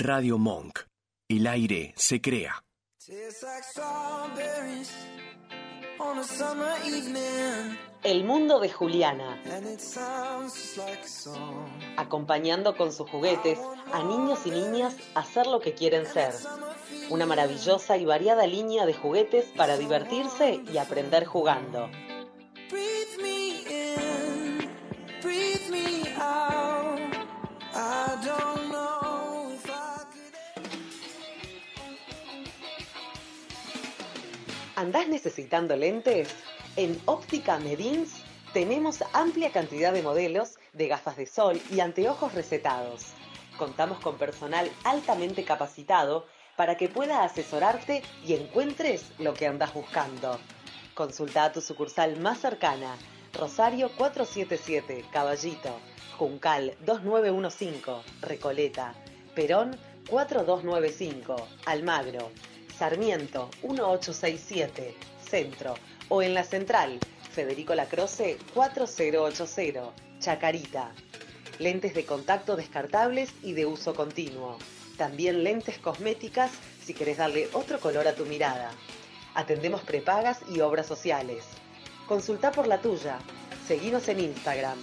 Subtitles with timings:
[0.00, 0.78] Radio Monk.
[1.28, 2.62] El aire se crea.
[8.04, 9.42] El mundo de Juliana.
[11.96, 13.58] Acompañando con sus juguetes
[13.92, 16.32] a niños y niñas a ser lo que quieren ser.
[17.10, 21.90] Una maravillosa y variada línea de juguetes para divertirse y aprender jugando.
[34.78, 36.28] ¿Andás necesitando lentes?
[36.76, 43.06] En Óptica Medins tenemos amplia cantidad de modelos de gafas de sol y anteojos recetados.
[43.58, 50.38] Contamos con personal altamente capacitado para que pueda asesorarte y encuentres lo que andas buscando.
[50.94, 52.96] Consulta a tu sucursal más cercana,
[53.32, 55.76] Rosario 477, Caballito,
[56.18, 58.94] Juncal 2915, Recoleta,
[59.34, 59.76] Perón
[60.08, 61.34] 4295,
[61.66, 62.30] Almagro,
[62.78, 64.94] Sarmiento 1867,
[65.28, 65.74] Centro,
[66.08, 67.00] o en la central,
[67.32, 70.92] Federico Lacroce 4080, Chacarita.
[71.58, 74.58] Lentes de contacto descartables y de uso continuo.
[74.96, 78.70] También lentes cosméticas si querés darle otro color a tu mirada.
[79.34, 81.44] Atendemos prepagas y obras sociales.
[82.06, 83.18] Consulta por la tuya.
[83.66, 84.78] Seguinos en Instagram,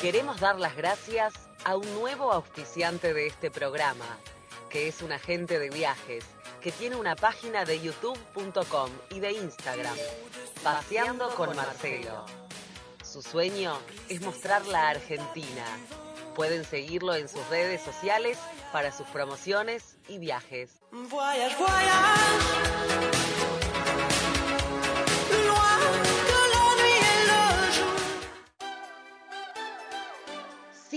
[0.00, 4.06] Queremos dar las gracias a un nuevo auspiciante de este programa,
[4.70, 6.24] que es un agente de viajes,
[6.60, 9.96] que tiene una página de youtube.com y de Instagram,
[10.62, 12.24] Paseando con Marcelo.
[13.02, 13.76] Su sueño
[14.08, 15.64] es mostrar la Argentina.
[16.36, 18.38] Pueden seguirlo en sus redes sociales
[18.72, 20.70] para sus promociones y viajes.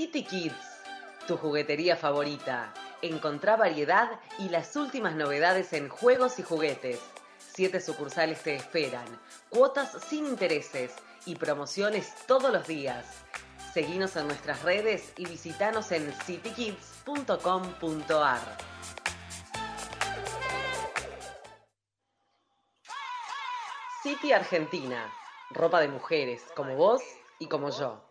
[0.01, 0.81] City Kids,
[1.27, 2.73] tu juguetería favorita.
[3.03, 6.99] Encontrá variedad y las últimas novedades en juegos y juguetes.
[7.37, 9.05] Siete sucursales te esperan,
[9.49, 10.95] cuotas sin intereses
[11.27, 13.05] y promociones todos los días.
[13.75, 18.57] Seguinos en nuestras redes y visitanos en citykids.com.ar.
[24.01, 25.13] City Argentina,
[25.51, 27.03] ropa de mujeres como vos
[27.37, 28.10] y como yo.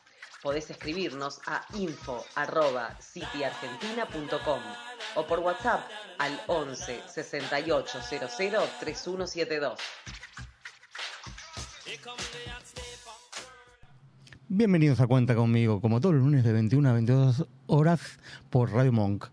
[0.41, 4.59] Podés escribirnos a info.cityargentina.com
[5.15, 5.81] o por WhatsApp
[6.17, 8.27] al 11 68 00
[8.79, 9.79] 3172.
[14.47, 18.17] Bienvenidos a Cuenta conmigo, como todos los lunes de 21 a 22 horas
[18.49, 19.27] por Radio Monk.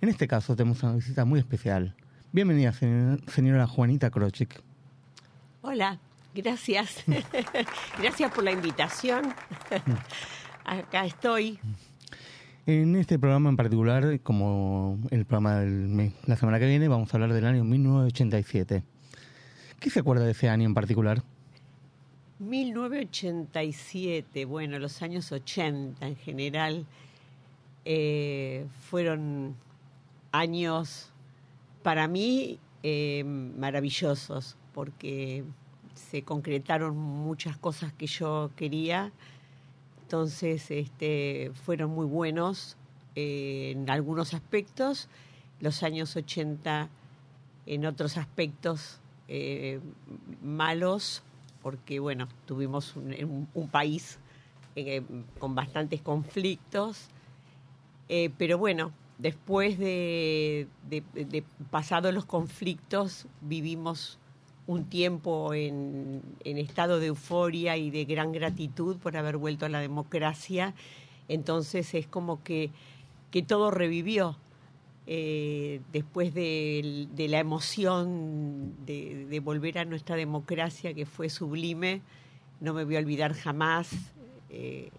[0.00, 1.94] En este caso tenemos una visita muy especial.
[2.32, 4.62] Bienvenida, señora Juanita Krochik.
[5.60, 5.98] Hola,
[6.34, 7.04] gracias.
[7.98, 9.34] gracias por la invitación.
[10.66, 11.58] Acá estoy.
[12.66, 17.16] En este programa en particular, como el programa de la semana que viene, vamos a
[17.16, 18.82] hablar del año 1987.
[19.78, 21.22] ¿Qué se acuerda de ese año en particular?
[22.40, 26.84] 1987, bueno, los años 80 en general
[27.84, 29.54] eh, fueron
[30.32, 31.12] años
[31.84, 35.44] para mí eh, maravillosos porque
[35.94, 39.12] se concretaron muchas cosas que yo quería
[40.06, 42.76] entonces, este, fueron muy buenos
[43.16, 45.08] eh, en algunos aspectos,
[45.58, 46.88] los años 80
[47.66, 49.80] en otros aspectos eh,
[50.44, 51.24] malos,
[51.60, 54.20] porque bueno, tuvimos un, país
[54.76, 55.02] eh,
[55.40, 57.08] con bastantes conflictos,
[58.06, 61.42] pero bueno, después de, de, de
[61.72, 64.20] pasados los conflictos, vivimos
[64.66, 69.80] un tiempo en, estado de euforia y de gran gratitud por haber vuelto a la
[69.80, 70.74] democracia.
[71.28, 72.70] Entonces es como que,
[73.30, 74.36] que todo revivió.
[75.08, 82.02] Eh, después de, la emoción de, volver a nuestra democracia que fue sublime,
[82.60, 83.88] no me voy a olvidar jamás
[84.50, 84.90] eh,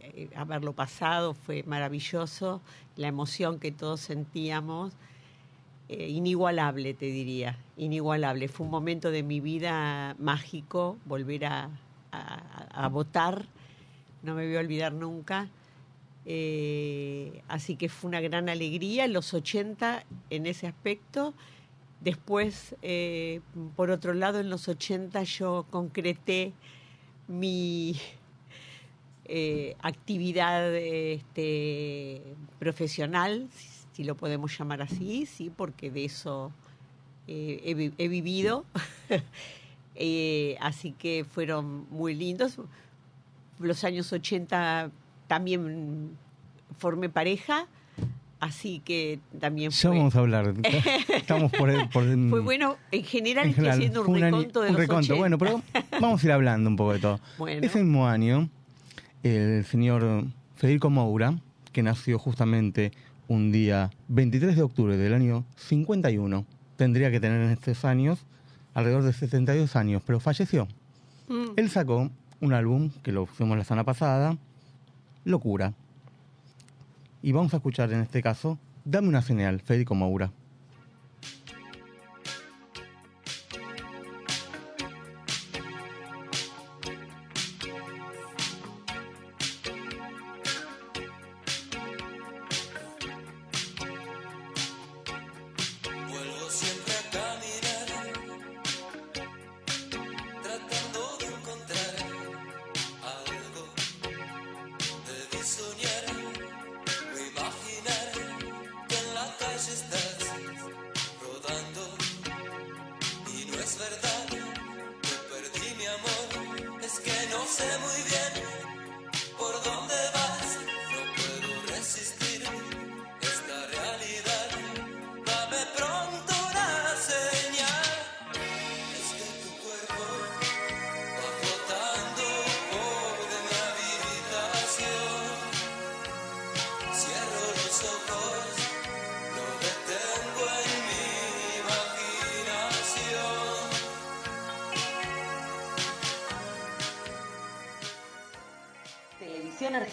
[0.00, 2.60] eh, haberlo pasado, fue maravilloso,
[2.94, 4.92] la emoción que todos sentíamos
[5.88, 8.48] eh, inigualable, te diría, inigualable.
[8.48, 11.70] Fue un momento de mi vida mágico volver a,
[12.90, 13.46] votar,
[14.22, 15.48] no me voy a olvidar nunca.
[16.24, 21.34] Eh, así que fue una gran alegría los 80 en ese aspecto.
[22.00, 23.40] Después, eh,
[23.76, 26.52] por otro lado, en los 80 yo concreté
[27.28, 27.96] mi
[29.82, 32.22] actividad este,
[32.58, 33.48] profesional,
[33.96, 36.52] si, lo podemos llamar así, sí, porque de eso
[37.26, 38.64] eh, he, vi- he vivido.
[39.98, 42.58] Eh, así que fueron muy lindos.
[43.58, 44.90] Los años 80
[45.26, 46.10] también
[46.78, 47.66] formé pareja,
[48.38, 50.52] así que también Ya fue, vamos a hablar.
[51.16, 51.70] Estamos por...
[51.88, 52.76] por fue bueno.
[52.90, 55.14] En general en estoy haciendo un reconto de un los reconto.
[55.14, 55.18] 80.
[55.18, 55.62] Bueno, pero
[55.98, 57.20] vamos a ir hablando un poco de todo.
[57.38, 57.66] Bueno.
[57.66, 58.50] Ese mismo año,
[59.22, 60.24] el señor
[60.56, 61.38] Federico Moura,
[61.72, 62.92] que nació justamente
[63.28, 66.44] un día 23 de octubre del año 51,
[66.76, 68.24] tendría que tener en estos años
[68.74, 70.68] alrededor de 72 años, pero falleció.
[71.28, 71.52] Mm.
[71.56, 74.36] Él sacó un álbum que lo fuimos la semana pasada,
[75.24, 75.72] Locura.
[77.22, 78.58] Y vamos a escuchar en este caso,
[78.88, 80.30] Dame una señal, Federico Moura.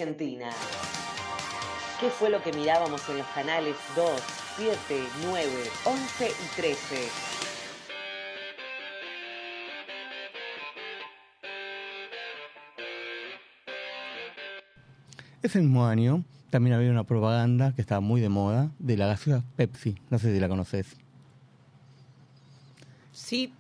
[0.04, 0.50] Argentina.
[2.00, 4.22] ¿Qué fue lo que mirábamos en los canales 2,
[4.58, 4.78] 7,
[5.24, 5.50] 9,
[5.86, 7.10] 11 y 13?
[15.42, 19.46] Ese mismo año también había una propaganda que estaba muy de moda de la gaseosa
[19.56, 19.98] Pepsi.
[20.10, 20.98] No sé si la conoces.
[23.14, 23.54] Sí,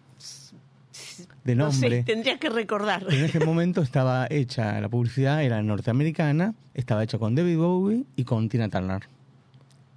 [1.46, 2.04] no sé, nombre.
[2.04, 3.06] tendría que recordar.
[3.10, 8.24] En ese momento estaba hecha, la publicidad era norteamericana, estaba hecha con David Bowie y
[8.24, 9.08] con Tina Turner.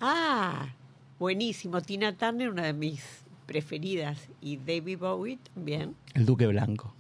[0.00, 0.66] Ah,
[1.18, 1.80] buenísimo.
[1.80, 3.02] Tina Turner, una de mis
[3.46, 4.28] preferidas.
[4.40, 5.94] Y David Bowie también.
[6.14, 6.94] El Duque Blanco.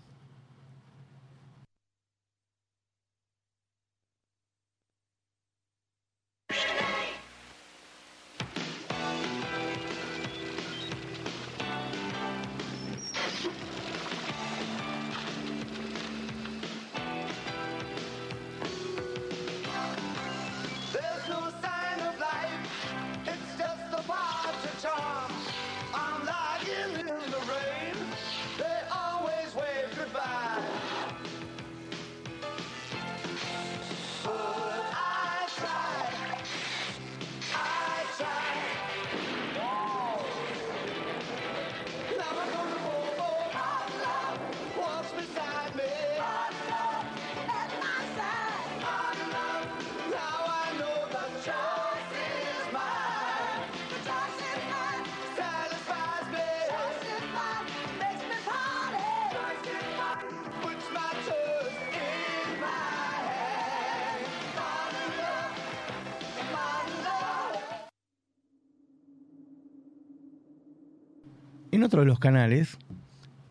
[71.76, 72.78] En otro de los canales,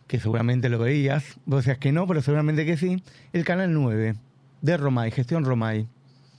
[0.08, 3.03] que seguramente lo veías, vos decías que no, pero seguramente que sí,
[3.34, 4.15] el canal 9
[4.63, 5.86] de Romay, Gestión Romay,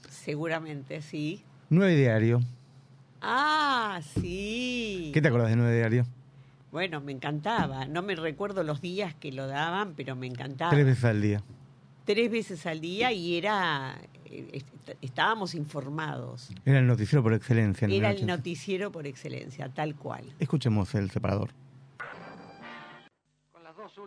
[0.09, 1.43] Seguramente, sí.
[1.69, 2.41] 9 Diario.
[3.21, 5.11] Ah, sí.
[5.13, 6.05] ¿Qué te acordás de 9 Diario?
[6.73, 7.85] Bueno, me encantaba.
[7.85, 10.71] No me recuerdo los días que lo daban, pero me encantaba.
[10.71, 11.41] Tres veces al día.
[12.03, 13.95] Tres veces al día y era.
[14.25, 14.67] eh, est-
[15.01, 16.49] Estábamos informados.
[16.65, 17.85] Era el noticiero por excelencia.
[17.85, 18.35] en Era el 1980.
[18.37, 20.25] noticiero por excelencia, tal cual.
[20.39, 21.51] Escuchemos el separador.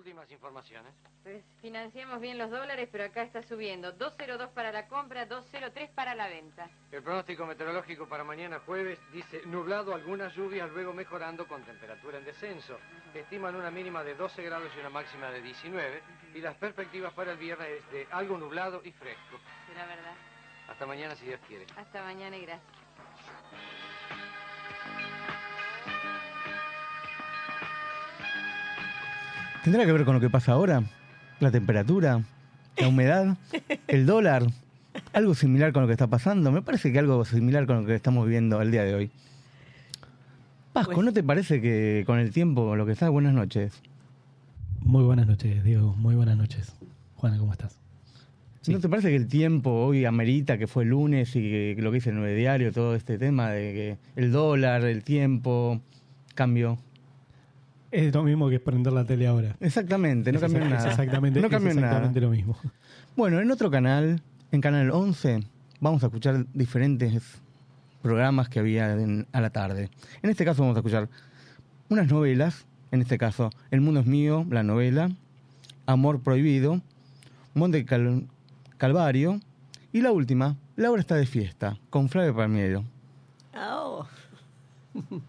[0.01, 0.95] Últimas informaciones.
[1.23, 3.93] Pues financiamos bien los dólares, pero acá está subiendo.
[3.93, 6.71] 202 para la compra, 203 para la venta.
[6.91, 12.25] El pronóstico meteorológico para mañana jueves dice nublado, algunas lluvias, luego mejorando con temperatura en
[12.25, 12.79] descenso.
[13.13, 16.03] Estiman una mínima de 12 grados y una máxima de 19.
[16.35, 19.39] Y las perspectivas para el viernes es de algo nublado y fresco.
[19.69, 20.15] Será verdad.
[20.67, 21.67] Hasta mañana si Dios quiere.
[21.77, 22.80] Hasta mañana y gracias.
[29.65, 30.83] ¿Tendrá que ver con lo que pasa ahora?
[31.41, 32.23] ¿La temperatura?
[32.79, 33.37] ¿La humedad?
[33.89, 34.45] ¿El dólar?
[35.13, 36.51] ¿Algo similar con lo que está pasando?
[36.51, 39.11] Me parece que algo similar con lo que estamos viviendo el día de hoy.
[40.73, 43.09] Pasco, Pues- ¿no te parece que con el tiempo lo que está?
[43.09, 43.83] Buenas noches.
[44.81, 45.95] Muy buenas noches, Diego.
[45.97, 46.75] Muy buenas noches.
[47.17, 47.77] Juana, ¿cómo estás?
[48.63, 48.73] Sí.
[48.73, 51.91] ¿No te parece que el tiempo hoy amerita que fue lunes y que, que lo
[51.91, 53.73] que dice el nueve diario, todo este tema de
[54.15, 55.81] que el dólar, el tiempo,
[56.35, 56.79] cambio?
[57.91, 59.57] Es lo mismo que prender la tele ahora.
[59.61, 60.89] Exactamente, no Es cambió nada.
[60.91, 61.87] Exactamente, no es cambió nada.
[61.89, 62.57] exactamente lo mismo.
[63.17, 65.43] Bueno, en otro canal, en Canal 11,
[65.81, 67.41] vamos a escuchar diferentes
[68.03, 69.91] programas que había en- a la tarde.
[70.23, 71.09] En este caso vamos a escuchar
[71.89, 75.11] unas novelas, en este caso El mundo es mío, la novela,
[75.87, 76.81] Amor prohibido,
[77.53, 78.27] Monte Cal-
[78.79, 79.41] Calvario
[79.93, 82.85] y la última, Laura está de fiesta, con Flavio Palmiero.
[83.57, 84.07] Oh.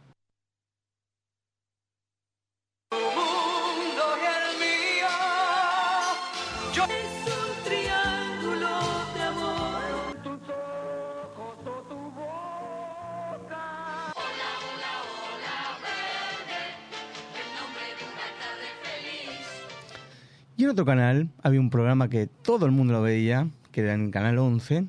[20.61, 23.95] Y en otro canal había un programa que todo el mundo lo veía, que era
[23.95, 24.85] en Canal 11,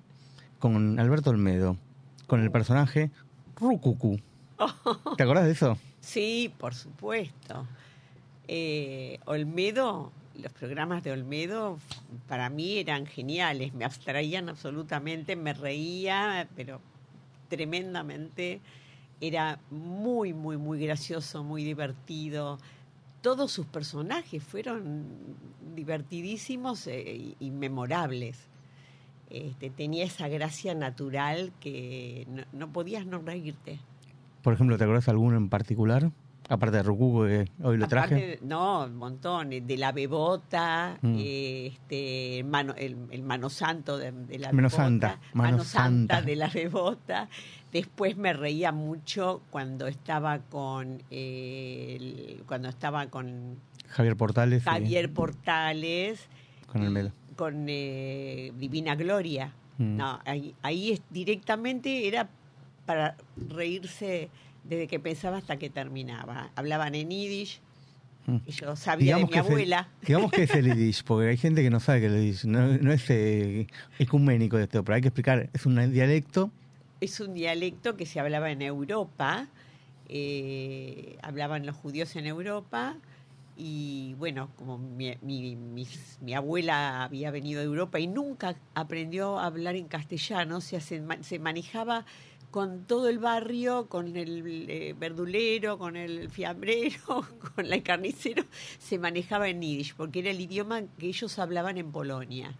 [0.59, 1.79] con Alberto Olmedo,
[2.27, 3.11] con el personaje
[3.57, 4.21] Rucucu.
[5.17, 5.79] ¿Te acordás de eso?
[6.03, 7.67] Sí, por supuesto.
[8.49, 11.79] Eh, Olmedo, los programas de Olmedo
[12.29, 16.83] para mí eran geniales, me abstraían absolutamente, me reía, pero
[17.49, 18.61] tremendamente.
[19.23, 22.59] Era muy, muy, muy gracioso, muy divertido.
[23.23, 25.07] Todos sus personajes fueron
[25.75, 28.49] divertidísimos y, y memorables.
[29.31, 33.81] Este, tenía esa gracia natural que no, no podías no reírte.
[34.43, 36.11] Por ejemplo, ¿te acordás de alguno en particular?
[36.53, 38.15] Aparte de Rucucu, que hoy lo traje.
[38.15, 39.49] Aparte, no, un montón.
[39.49, 41.15] De la bebota, Mm.
[41.19, 44.77] este, el mano, el, el mano santo de, de la Mano bebota.
[44.85, 46.17] santa, mano santa.
[46.17, 46.23] santa.
[46.23, 47.29] de la bebota.
[47.73, 53.57] Después me reía mucho cuando estaba con eh, el- cuando estaba con
[53.89, 54.63] Javier Portales.
[54.63, 56.29] y- Javier Portales,
[56.67, 57.13] con Olmedo.
[57.35, 59.55] con eh, Divina Gloria.
[59.79, 59.97] Mm.
[59.97, 62.29] No, ahí, ahí es, directamente era
[62.85, 63.17] para
[63.49, 64.29] reírse
[64.65, 66.51] desde que pensaba hasta que terminaba.
[66.55, 67.61] Hablaban en yiddish,
[68.27, 68.37] Mm.
[68.47, 69.89] y yo sabía de mi el- abuela.
[70.07, 72.69] digamos que es el Yiddish, porque hay gente que no sabe que el Yiddish no,
[72.79, 73.67] no es eh,
[73.99, 76.53] ecuménico de esto, pero hay que explicar, es un dialecto
[77.01, 79.49] Es un dialecto que se hablaba en Europa,
[80.09, 82.97] eh, hablaban los judíos en Europa,
[83.57, 89.39] y bueno, como mi, mi- mis- mi abuela había venido de Europa y nunca aprendió
[89.41, 92.07] a hablar en castellano, o sea, se, se manejaba
[92.53, 98.45] con todo el barrio, con el eh, verdulero, con el fiambrero, con el carnicero,
[98.79, 102.55] se manejaba en yiddish, porque era el idioma que ellos hablaban en Polonia.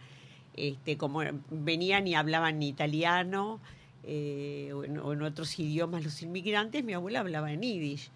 [0.55, 1.21] Este, como
[1.51, 3.61] venían y hablaban italiano
[4.03, 8.11] eh, o, en, otros idiomas los inmigrantes, mi abuela hablaba en yiddish.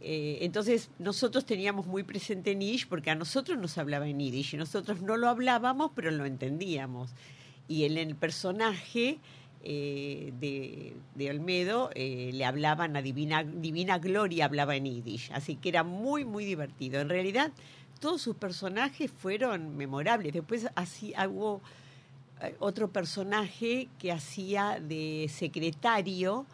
[0.00, 4.54] Eh, entonces nosotros teníamos muy presente en yiddish porque a nosotros nos hablaba en yiddish
[4.54, 7.12] y nosotros no lo hablábamos pero lo entendíamos.
[7.68, 9.20] Y el personaje
[9.64, 15.30] eh, de, de Olmedo eh, le hablaban a Divina, Divina Gloria, hablaba en yiddish.
[15.32, 17.00] Así que era muy, muy divertido.
[17.00, 17.52] En realidad
[18.00, 20.32] todos sus personajes fueron memorables.
[20.32, 21.60] Después así hubo
[22.40, 26.46] eh, otro personaje que hacía de secretario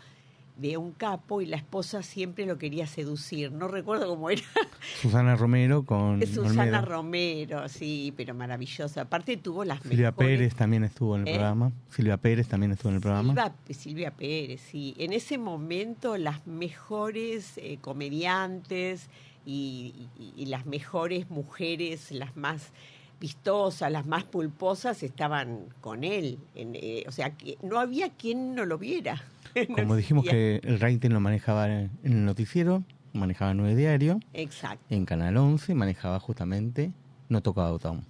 [0.59, 3.53] de un capo y la esposa siempre lo quería seducir.
[3.53, 4.43] No recuerdo cómo era.
[5.01, 6.83] Susana Romero con Es Susana Olmedo.
[6.85, 9.03] Romero, sí, pero maravillosa.
[9.03, 10.29] Aparte tuvo las Silvia mejores...
[10.39, 11.33] Pérez también estuvo en el ¿Eh?
[11.35, 11.73] programa.
[11.91, 13.29] Silvia Pérez también estuvo en el programa.
[13.33, 14.95] Silva, Silvia Pérez, sí.
[14.99, 19.09] En ese momento las mejores eh, comediantes
[19.47, 22.73] y, y- y las mejores mujeres, las más
[23.21, 26.39] vistosas, las más pulposas, estaban con él.
[26.55, 29.23] En, eh, o sea, que no había quien no lo viera.
[29.69, 34.85] No Como dijimos que el rating lo manejaba en el noticiero, manejaba Nueve Diario, Exacto.
[34.91, 36.93] en Canal 11 manejaba justamente
[37.29, 38.07] No Tocaba Botón.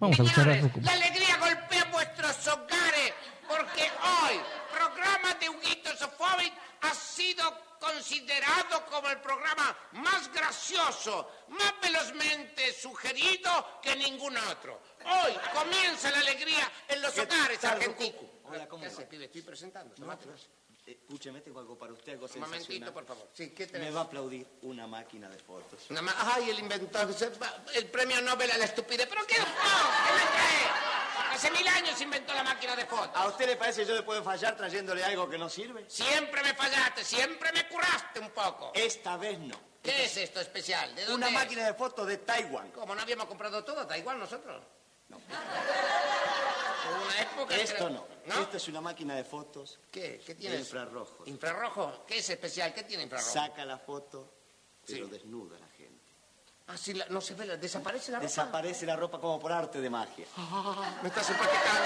[0.00, 0.80] Vamos a escuchar a Señores, Rucu.
[0.84, 3.12] la alegría golpea vuestros hogares
[3.48, 4.36] porque hoy,
[4.72, 7.42] programa de Huguito Sofovich ha sido
[7.80, 13.50] considerado como el programa más gracioso, más velozmente sugerido
[13.82, 14.80] que ningún otro.
[15.04, 18.14] Hoy comienza la alegría en los hogares argentinos.
[18.44, 19.24] Hola, ¿cómo ¿Qué hace, pibe?
[19.24, 19.94] Estoy presentando.
[19.94, 20.32] tomátelo.
[20.86, 23.28] Escúcheme, tengo algo para usted, algo Un momentito, por favor.
[23.32, 23.94] Sí, ¿qué Me tenés?
[23.96, 25.80] va a aplaudir una máquina de fotos.
[25.88, 29.06] Una ma- Ay, el inventor, se va- el premio Nobel a la estupidez.
[29.06, 29.38] ¿Pero qué?
[29.38, 31.34] No, ¿qué me trae?
[31.34, 33.10] Hace mil años se inventó la máquina de fotos.
[33.16, 35.86] ¿A usted le parece que yo le puedo fallar trayéndole algo que no sirve?
[35.88, 38.70] Siempre me fallaste, siempre me curraste un poco.
[38.74, 39.58] Esta vez no.
[39.82, 40.94] ¿Qué es esto especial?
[40.94, 41.32] ¿De dónde Una es?
[41.44, 42.70] máquina de fotos de Taiwán.
[42.72, 43.84] ¿Cómo no habíamos comprado todo?
[43.84, 44.62] Da igual nosotros.
[45.08, 45.16] No.
[47.04, 47.56] Una época...
[47.56, 48.13] Esto que- no.
[48.26, 48.40] ¿No?
[48.40, 50.20] Esto es una máquina de fotos ¿Qué?
[50.24, 50.56] ¿Qué tiene?
[50.56, 51.26] infrarrojos.
[51.28, 52.04] ¿Infrarrojo?
[52.06, 52.72] ¿Qué es especial?
[52.72, 53.30] ¿Qué tiene infrarrojo?
[53.32, 54.32] Saca la foto,
[54.86, 55.10] pero Sí.
[55.10, 56.12] desnuda la gente.
[56.68, 58.26] Ah, sí, la- no se ve, la- desaparece la ropa.
[58.28, 60.26] Desaparece la ropa como por arte de magia.
[60.36, 61.80] Ah, ¿Me estás empaquetando?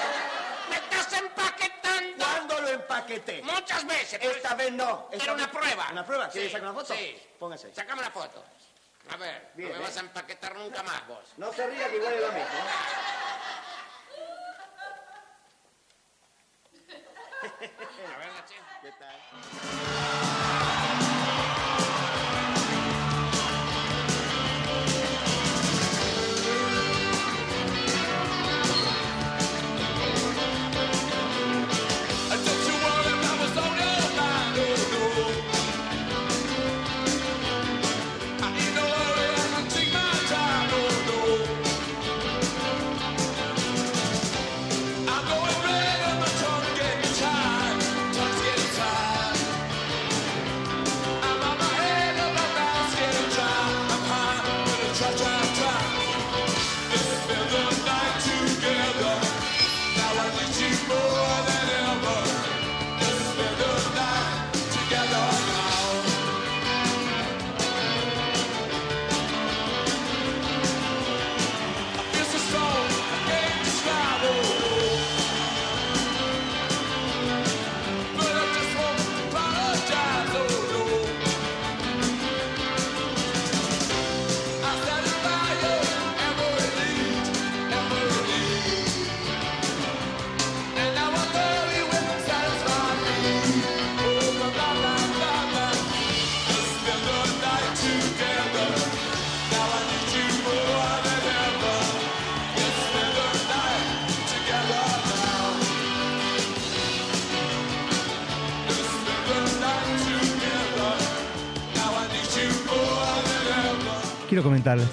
[0.71, 2.25] ¡Me estás empaquetando!
[2.25, 3.43] ¿Cuándo lo empaqueté?
[3.43, 4.21] Muchas veces.
[4.23, 5.09] Esta vez no.
[5.11, 5.89] Esta Era una vez- prueba.
[5.91, 6.29] ¿Una prueba?
[6.29, 6.95] ¿Quiere Sí, sacar una foto?
[6.95, 7.19] Sí.
[7.41, 7.75] Póngase.
[7.75, 8.45] Sacame una foto.
[9.11, 9.87] A ver, Bien, no me ¿eh?
[9.89, 11.25] vas a empaquetar nunca más vos.
[11.39, 12.49] No se ría que igual es lo mismo.
[18.15, 18.55] A ver, Nachi.
[18.83, 20.38] ¿Qué tal?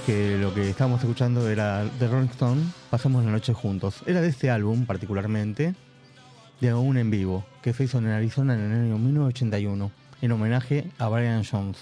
[0.06, 4.04] Que lo que estábamos escuchando era de Rolling Stone, Pasamos la noche juntos.
[4.06, 5.73] Era de este álbum particularmente,
[6.62, 10.91] de un en vivo, que se hizo en Arizona en el año 1981, en homenaje
[10.99, 11.78] a Brian Jones.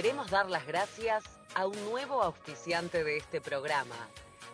[0.00, 4.08] Queremos dar las gracias a un nuevo auspiciante de este programa,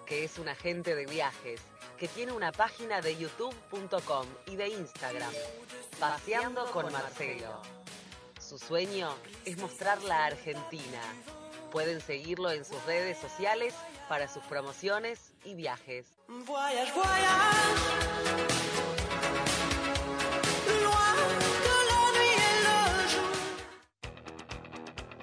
[0.04, 1.60] que es un agente de viajes,
[1.96, 5.32] que tiene una página de youtube.com y de Instagram,
[6.00, 7.62] Paseando con Marcelo.
[8.40, 11.00] Su sueño es mostrar la Argentina.
[11.70, 13.72] Pueden seguirlo en sus redes sociales
[14.08, 16.08] para sus promociones y viajes.
[16.26, 18.16] Voyage, voyage.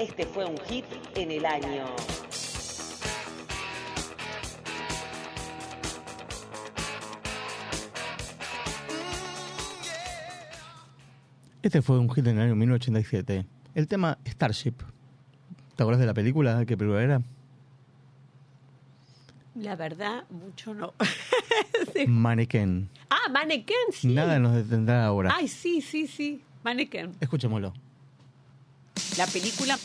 [0.04, 0.84] Este fue un hit
[1.16, 1.86] en el año.
[11.62, 13.46] Este fue un hit en el año 1987.
[13.76, 14.74] El tema Starship.
[15.78, 16.66] ¿Te acuerdas de la película?
[16.66, 17.22] ¿Qué película era?
[19.56, 20.94] La verdad, mucho no.
[22.08, 22.90] Mannequin.
[23.10, 24.10] ah, Mannequin, sí.
[24.10, 25.32] Nada nos detendrá ahora.
[25.34, 26.42] Ay, sí, sí, sí.
[26.62, 27.12] Mannequin.
[27.22, 27.74] Escuchémoslo.
[29.18, 29.78] La película.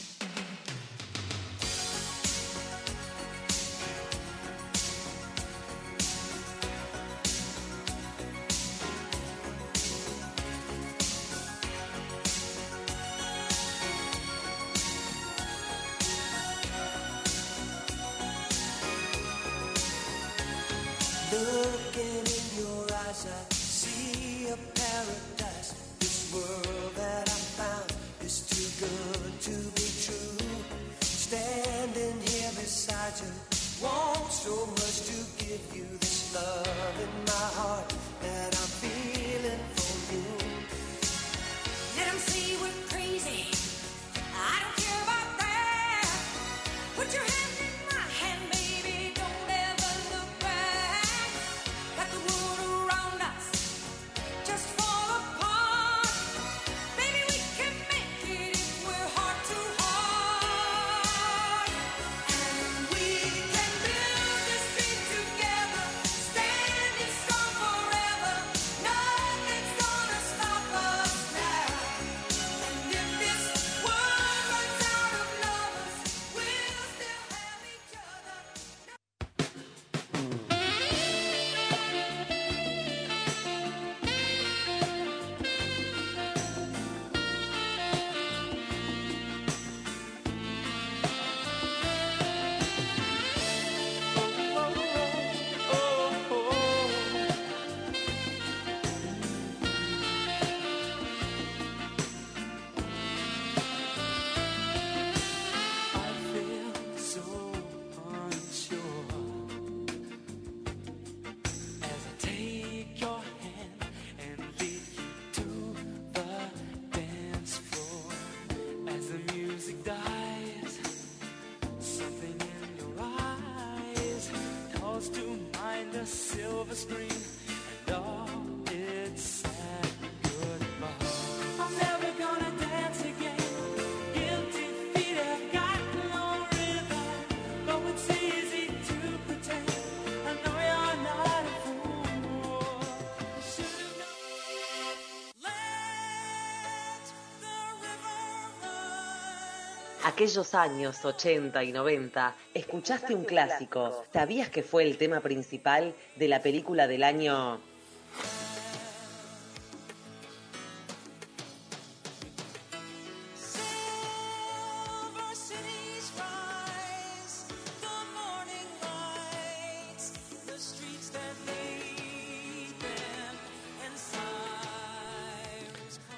[150.18, 154.04] Aquellos años 80 y 90, escuchaste un clásico.
[154.12, 157.61] ¿Sabías que fue el tema principal de la película del año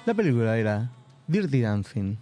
[0.07, 0.89] La película era
[1.27, 2.17] Dirty Dancing.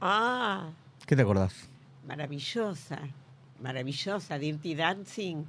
[0.00, 0.70] Ah,
[1.08, 1.70] ¿Qué te acordás?
[2.06, 2.98] maravillosa,
[3.62, 4.38] maravillosa.
[4.38, 5.42] Dirty Dancing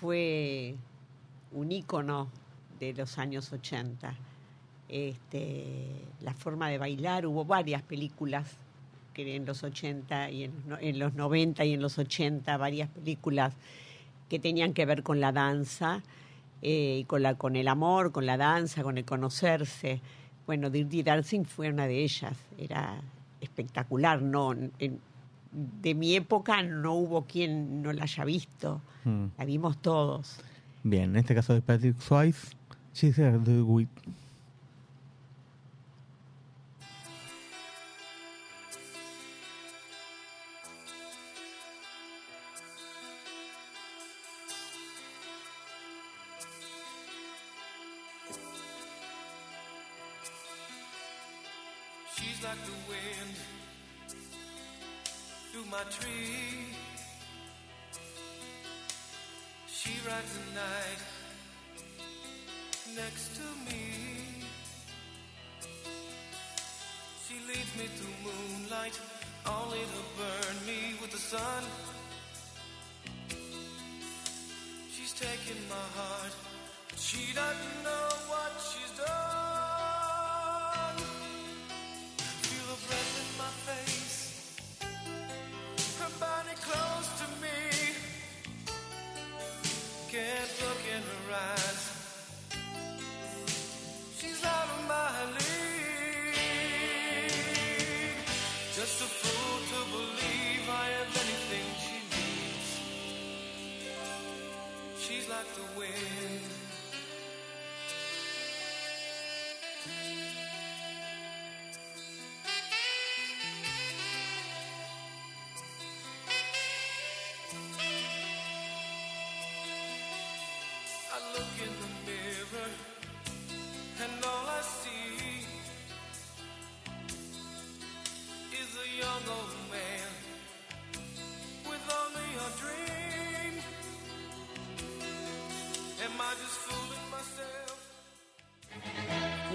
[0.00, 0.74] fue
[1.52, 2.28] un ícono
[2.80, 4.14] de los años 80.
[4.88, 5.86] Este,
[6.22, 8.50] la forma de bailar, hubo varias películas
[9.14, 12.56] que en los 80 y en, los no- en los 90 y en los 80,
[12.56, 13.54] varias películas
[14.28, 16.02] que tenían que ver con la danza,
[16.62, 20.00] eh, y con, la, con el amor, con la danza, con el conocerse.
[20.46, 23.00] Bueno, Dirty Dancing fue una de ellas, era
[23.42, 24.98] espectacular, no, en-
[25.82, 29.24] de mi época no hubo quien no la haya visto, Mm.
[29.36, 30.38] la vimos todos.
[30.82, 32.56] Bien, en este caso de Patrick Swayze,
[32.94, 33.88] She's Do It.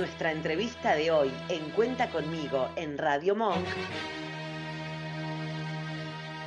[0.07, 3.65] Nuestra entrevista de hoy en Cuenta conmigo en Radio Monk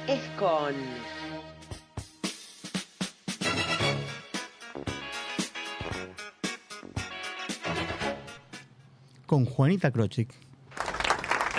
[0.08, 0.74] es con
[9.26, 10.34] Con Juanita Krochik.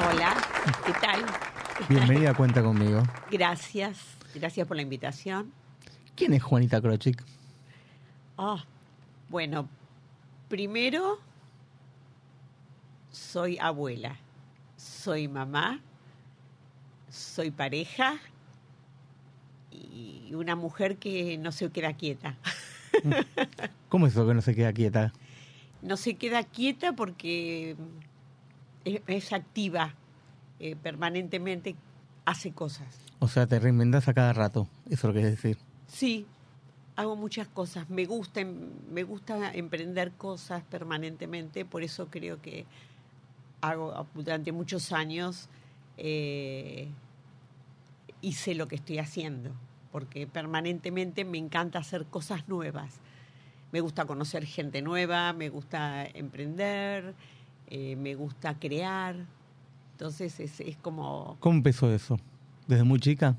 [0.09, 0.35] Hola,
[0.83, 1.23] ¿qué tal?
[1.87, 3.03] Bienvenida a Cuenta conmigo.
[3.29, 5.53] Gracias, gracias por la invitación.
[6.15, 7.23] ¿Quién es Juanita Krochik?
[8.39, 8.65] Ah,
[9.29, 9.69] bueno,
[10.49, 11.19] primero
[13.31, 14.17] soy abuela,
[14.75, 15.79] soy mamá,
[17.09, 18.19] soy pareja
[19.71, 22.35] y una mujer que no se queda quieta.
[23.89, 25.13] ¿Cómo es eso que no se queda quieta?
[25.81, 27.77] No se queda quieta porque
[28.83, 29.95] es, es activa
[30.59, 31.75] eh, permanentemente,
[32.25, 32.99] hace cosas.
[33.19, 34.67] O sea, te reinventas a cada rato.
[34.87, 35.57] Eso es lo que es decir.
[35.87, 36.25] Sí,
[36.97, 37.89] hago muchas cosas.
[37.89, 42.65] Me gusta, em- me gusta emprender cosas permanentemente, por eso creo que
[43.61, 45.49] hago durante muchos años
[45.97, 46.89] eh,
[48.21, 49.51] hice lo que estoy haciendo,
[49.91, 52.99] porque permanentemente me encanta hacer cosas nuevas.
[53.71, 57.13] Me gusta conocer gente nueva, me gusta emprender,
[57.67, 59.15] eh, me gusta crear.
[59.93, 62.19] Entonces es, es como ¿Cómo empezó eso?
[62.67, 63.35] ¿Desde muy chica?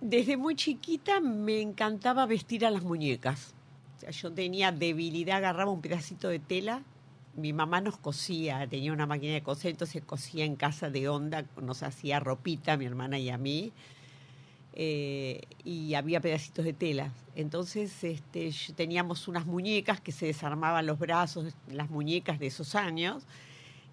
[0.00, 3.54] Desde muy chiquita me encantaba vestir a las muñecas.
[3.96, 6.82] O sea, yo tenía debilidad, agarraba un pedacito de tela.
[7.38, 11.44] Mi mamá nos cosía, tenía una máquina de coser, entonces cosía en casa de onda,
[11.62, 13.72] nos hacía ropita a mi hermana y a mí.
[14.80, 17.12] eh, y había pedacitos de tela.
[17.34, 23.24] Entonces este, teníamos unas muñecas que se desarmaban los brazos, las muñecas de esos años,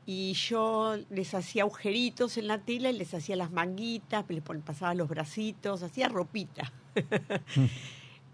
[0.06, 4.94] y yo les hacía agujeritos en la tela y les hacía las manguitas, les pasaba
[4.94, 6.72] los bracitos, hacía ropita.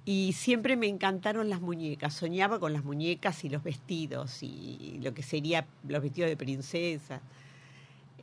[0.05, 5.13] y siempre me encantaron las muñecas, soñaba con las muñecas y los vestidos y lo
[5.13, 7.21] que sería los vestidos de princesa.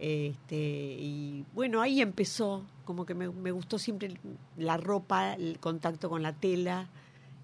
[0.00, 4.14] Este, y bueno, ahí empezó, como que me, me gustó siempre
[4.56, 6.88] la ropa, el contacto con la tela,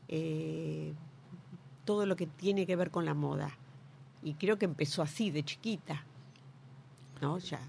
[0.09, 0.93] eh,
[1.85, 3.51] todo lo que tiene que ver con la moda.
[4.23, 6.03] Y creo que empezó así, de chiquita.
[7.21, 7.39] ¿No?
[7.39, 7.61] Ya.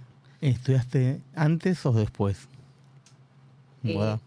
[0.42, 2.48] ¿Estudiaste antes o después?
[3.84, 4.18] Eh.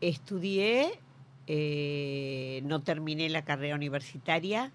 [0.00, 0.98] Estudié,
[1.46, 4.72] eh, no terminé la carrera universitaria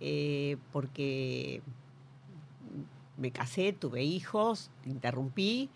[0.00, 1.62] eh, porque
[3.16, 5.70] me casé, tuve hijos, interrumpí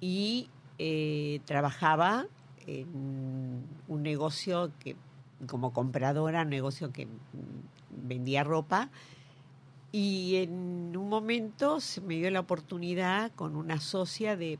[0.00, 2.26] y eh, trabajaba
[2.66, 4.96] en un negocio que
[5.46, 7.08] como compradora, un negocio que
[7.90, 8.90] vendía ropa.
[9.92, 14.58] Y en un momento se me dio la oportunidad con una socia de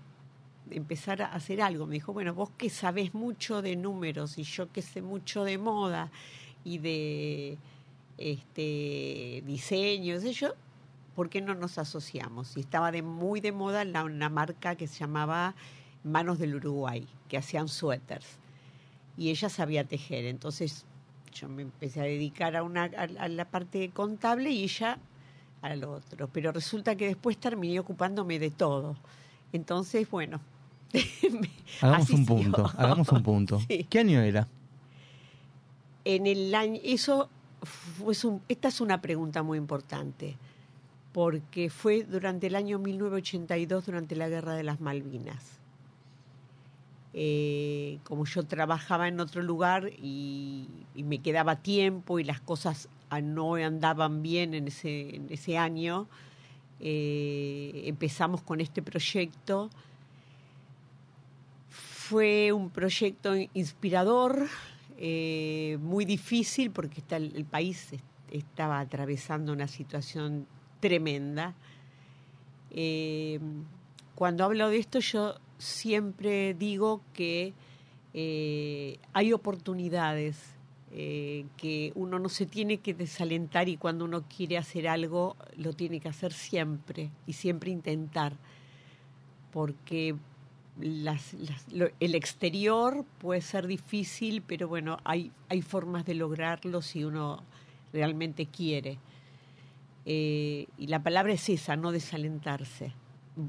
[0.70, 1.87] empezar a hacer algo.
[1.87, 5.59] Me dijo, bueno, vos que sabés mucho de números y yo que sé mucho de
[5.59, 6.11] moda
[6.64, 7.59] y de
[8.18, 10.55] este diseño, sé yo,
[11.14, 12.57] ¿por qué no nos asociamos?
[12.57, 15.55] Y estaba de muy de moda la, una marca que se llamaba
[16.03, 18.38] Manos del Uruguay, que hacían suéteres.
[19.16, 20.24] Y ella sabía tejer.
[20.24, 20.85] Entonces
[21.33, 24.98] yo me empecé a dedicar a, una, a, a la parte contable y ella
[25.62, 26.29] a lo otro.
[26.33, 28.96] Pero resulta que después terminé ocupándome de todo.
[29.53, 30.40] Entonces, bueno.
[31.80, 33.61] Hagamos así un punto, hagamos un punto.
[33.68, 33.87] Sí.
[33.88, 34.48] ¿Qué año era?
[36.04, 37.28] En el año, eso
[37.62, 40.37] fue un- esta es una pregunta muy importante,
[41.12, 45.42] porque fue durante el año 1982, durante la Guerra de las Malvinas.
[47.16, 52.88] Eh, como yo trabajaba en otro lugar y, y me quedaba tiempo y las cosas
[53.22, 56.09] no andaban bien en ese, en ese año,
[56.80, 59.70] eh, empezamos con este proyecto.
[62.09, 64.47] Fue un proyecto inspirador,
[64.99, 70.47] eh, muy difícil porque el, país est- estaba atravesando una situación
[70.81, 71.55] tremenda.
[72.73, 73.40] Eh,
[74.14, 77.55] cuando hablo de esto yo siempre digo que
[78.12, 80.37] eh, hay oportunidades,
[81.57, 85.99] que uno no se tiene que desalentar y cuando uno quiere hacer algo lo tiene
[85.99, 88.35] que hacer siempre y siempre intentar,
[89.53, 90.14] porque
[90.81, 96.83] las- las- lo- el exterior puede ser difícil, pero bueno, hay, hay formas de lograrlo
[96.83, 97.43] si uno
[97.93, 98.99] realmente quiere.
[100.07, 102.93] Eh, y la palabra es esa, no desalentarse,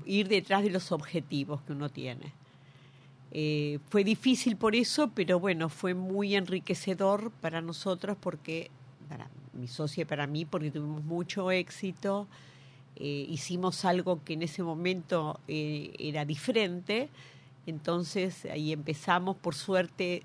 [0.06, 2.32] ir detrás de los objetivos que uno tiene.
[3.32, 8.70] Eh, fue difícil por eso, pero bueno, fue muy enriquecedor para nosotros porque,
[9.10, 12.28] para mi socia y para mí, porque tuvimos mucho éxito,
[12.97, 17.10] eh, hicimos algo que en ese momento eh, era diferente,
[17.67, 20.23] entonces ahí empezamos, por suerte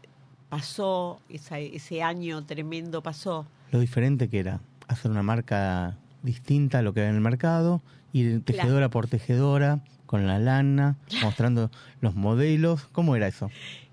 [0.49, 3.47] pasó, esa- ese año tremendo pasó.
[3.71, 7.81] Lo diferente que era hacer una marca distinta a lo que había en el mercado,
[8.13, 12.83] ir tejedora por tejedora, con la lana, mostrando los modelos.
[12.93, 13.49] ¿Cómo era eso?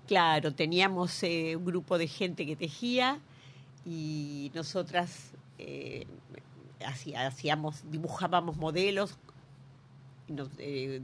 [0.08, 3.18] Claro, teníamos eh, un grupo de gente que tejía
[3.86, 6.06] y nosotras eh,
[6.84, 9.18] hacíamos, dibujábamos modelos,
[10.28, 11.02] nos, eh,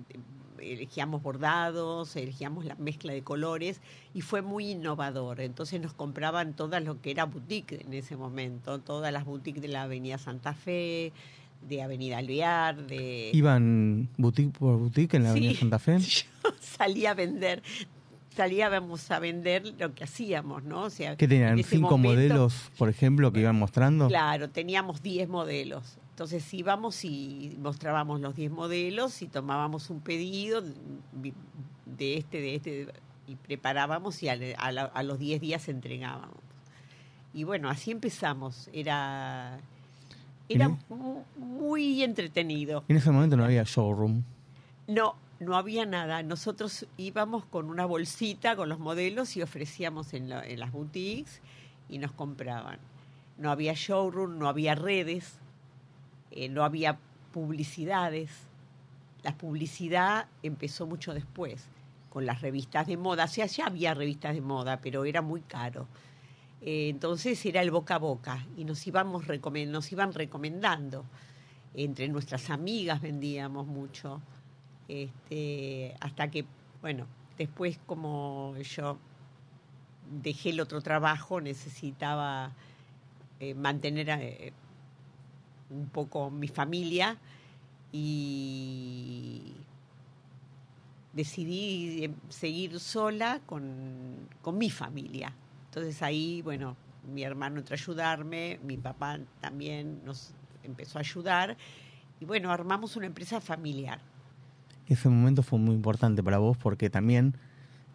[0.59, 3.81] elegíamos bordados, elegíamos la mezcla de colores
[4.13, 5.41] y fue muy innovador.
[5.41, 9.69] Entonces nos compraban todas lo que era boutique en ese momento, todas las boutiques de
[9.69, 11.13] la Avenida Santa Fe,
[11.69, 13.31] de Avenida Alvear, de...
[13.33, 15.59] Iban boutique por boutique en la Avenida.
[15.59, 15.99] Santa Fe.
[16.61, 17.63] salía a vender,
[18.35, 20.83] salíamos a vender lo que hacíamos, ¿no?
[20.83, 21.63] O sea, ¿Qué tenían?
[21.63, 24.09] ¿Cinco momento- modelos, por ejemplo, que iban mostrando?
[24.09, 25.99] Claro, teníamos 10 modelos.
[26.11, 30.63] Entonces íbamos y mostrábamos los 10 modelos y tomábamos un pedido
[31.87, 32.87] de este, de este,
[33.27, 36.37] y preparábamos y a, a la- a los 10 días entregábamos.
[37.33, 38.69] Y bueno, así empezamos.
[38.73, 39.59] Era,
[40.49, 40.77] era
[41.37, 42.85] muy entretenido.
[42.87, 44.23] En ese momento no había showroom.
[44.87, 46.23] No, no había nada.
[46.23, 51.41] Nosotros íbamos con una bolsita con los modelos y ofrecíamos en, en las boutiques
[51.89, 52.79] y nos compraban.
[53.39, 55.39] No había showroom, no había redes,
[56.31, 56.99] eh, no había
[57.33, 58.31] publicidades.
[59.23, 61.67] La publicidad empezó mucho después,
[62.11, 63.25] con las revistas de moda.
[63.25, 65.89] O sea, ya había revistas de moda, pero era muy caro.
[66.61, 71.05] Eh, entonces era el boca a boca y nos, íbamos nos iban recomendando.
[71.75, 74.23] Entre nuestras amigas vendíamos mucho
[74.89, 76.45] este, hasta que,
[76.81, 77.07] bueno,
[77.39, 78.99] después como yo
[80.23, 82.53] dejé el otro trabajo, necesitaba
[83.41, 84.53] eh, mantener eh,
[85.71, 87.17] un poco mi familia
[87.93, 89.55] y
[91.13, 95.33] decidí eh, seguir sola con, con mi familia.
[95.67, 96.77] Entonces ahí, bueno,
[97.13, 101.57] mi hermano entró a ayudarme, mi papá también nos empezó a ayudar
[102.21, 104.01] y bueno, armamos una empresa familiar.
[104.89, 107.37] Ese momento fue muy importante para vos porque también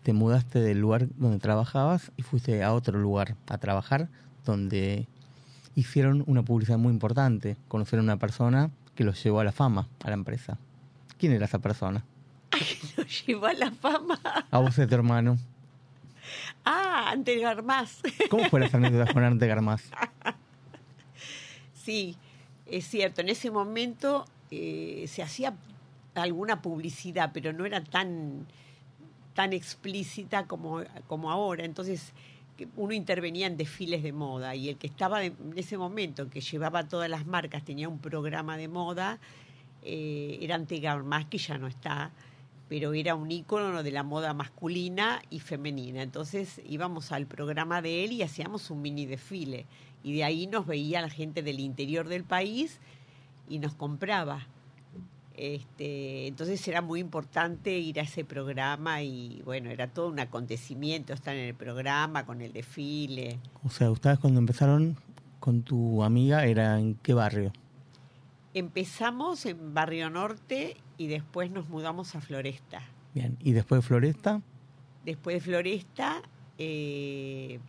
[0.04, 4.10] te mudaste del lugar donde trabajabas y fuiste a otro lugar a trabajar
[4.46, 5.08] donde
[5.76, 7.58] hicieron una publicidad muy importante.
[7.68, 10.58] Conocieron a una persona que los llevó a la fama, a la empresa.
[11.18, 12.04] ¿Quién era esa persona?
[12.98, 14.20] Nos llevó a la fama.
[14.50, 15.38] A vos a tu hermano.
[16.66, 18.02] Ah, ante Garmaz.
[18.30, 19.84] ¿Cómo fue las anécdotas con Arte Garmaz?
[21.74, 22.16] Sí,
[22.66, 23.22] es cierto.
[23.22, 25.54] En ese momento eh, se hacía
[26.20, 28.46] alguna publicidad, pero no era tan,
[29.34, 31.66] tan explícita como, como ahora.
[31.66, 32.14] Entonces
[32.76, 36.88] uno intervenía en desfiles de moda y el que estaba en ese momento, que llevaba
[36.88, 39.20] todas las marcas, tenía un programa de moda,
[39.84, 42.12] eh, era Ante Garmaz, que ya no está,
[42.68, 46.02] pero era un ícono de la moda masculina y femenina.
[46.02, 49.66] Entonces íbamos al programa de él y hacíamos un mini desfile.
[50.04, 52.80] Y de ahí nos veía la gente del interior del país
[53.50, 54.48] y nos compraba.
[55.42, 61.14] Este, entonces era muy importante ir a ese programa y bueno, era todo un acontecimiento
[61.14, 63.40] estar en el programa con el desfile.
[63.64, 64.98] O sea, ustedes cuando empezaron
[65.40, 67.54] con tu amiga, ¿era en qué barrio?
[68.54, 72.82] Empezamos en Barrio Norte y después nos mudamos a Floresta.
[73.14, 74.42] Bien, y después de Floresta,
[75.06, 76.22] Después de Floresta,
[76.58, 77.60] eh,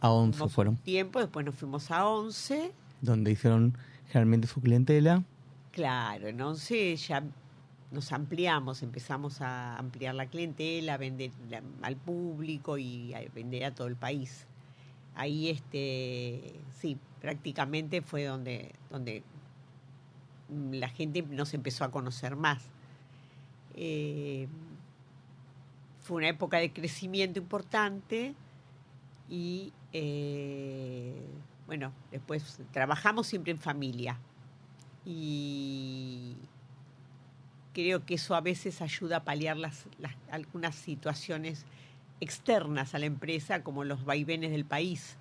[0.00, 2.72] a 11 fuimos fueron, tiempo, después nos fuimos a Once.
[3.00, 5.24] donde hicieron generalmente su clientela.
[5.72, 7.24] Claro, en Once ya
[7.90, 11.30] nos ampliamos, empezamos a ampliar la clientela, a vender
[11.80, 14.46] al público y a vender a todo el país.
[15.14, 19.22] Ahí, este, sí, prácticamente fue donde, donde
[20.50, 22.62] mm, la gente nos empezó a conocer más.
[23.74, 24.48] Eh,
[26.02, 28.34] fue una época de crecimiento importante
[29.30, 31.14] y, eh,
[31.66, 34.18] bueno, después trabajamos siempre en familia
[35.04, 36.34] y
[37.72, 41.64] creo que eso a veces ayuda a paliar las, las- algunas situaciones
[42.20, 45.16] externas a la empresa, como los vaivenes del país.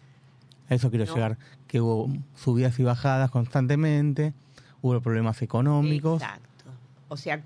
[0.70, 1.14] A eso quiero No.
[1.16, 4.34] llegar, que hubo subidas y bajadas constantemente,
[4.82, 6.22] hubo problemas económicos.
[6.22, 6.66] Exacto.
[7.10, 7.42] O sea,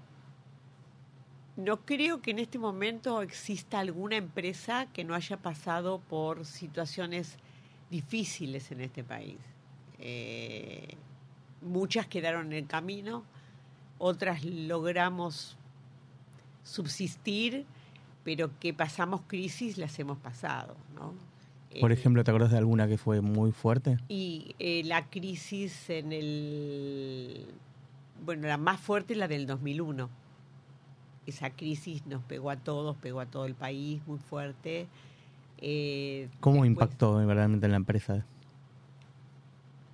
[1.55, 7.37] no creo que en este momento exista alguna empresa que no haya pasado por situaciones
[7.89, 9.37] difíciles en este país.
[9.99, 10.95] Eh,
[11.65, 13.23] muchas quedaron en el camino,
[13.97, 15.57] otras logramos
[16.63, 17.65] subsistir,
[18.23, 21.13] pero que pasamos crisis las hemos pasado, ¿no?
[21.79, 23.97] Por Eh, ejemplo, ¿te acuerdas de alguna que fue muy fuerte?
[24.07, 27.45] y eh, la crisis en el...
[28.23, 30.09] Bueno, la más fuerte es la del 2001.
[31.27, 34.87] Esa crisis nos pegó a todos, pegó a todo el país muy fuerte.
[35.57, 38.25] Eh, ¿Cómo después- impactó verdaderamente en la empresa?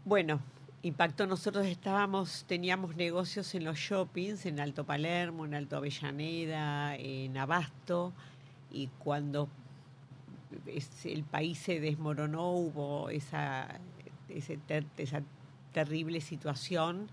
[0.06, 0.40] Bueno,
[0.84, 1.28] impactó.
[1.28, 8.14] Nosotros estábamos, teníamos negocios en los shoppings, en Alto Palermo, en Alto Avellaneda, en Abasto,
[8.72, 9.50] y cuando
[11.06, 13.80] el país se desmoronó, hubo esa,
[14.30, 15.22] esa
[15.74, 17.08] terrible situación,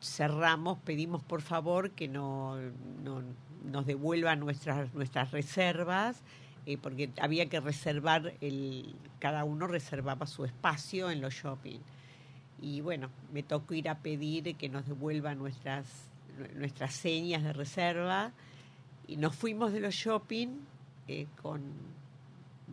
[0.00, 2.56] cerramos, pedimos por favor que no,
[3.02, 3.22] no-
[3.70, 6.22] nos devuelvan nuestras, nuestras reservas,
[6.66, 11.78] eh, porque había que reservar, el, cada uno reservaba su espacio en los shopping.
[12.60, 15.86] Y bueno, me tocó ir a pedir que nos devuelvan nuestras,
[16.54, 18.32] nuestras señas de reserva.
[19.06, 20.48] Y nos fuimos de los shopping
[21.08, 21.60] eh, con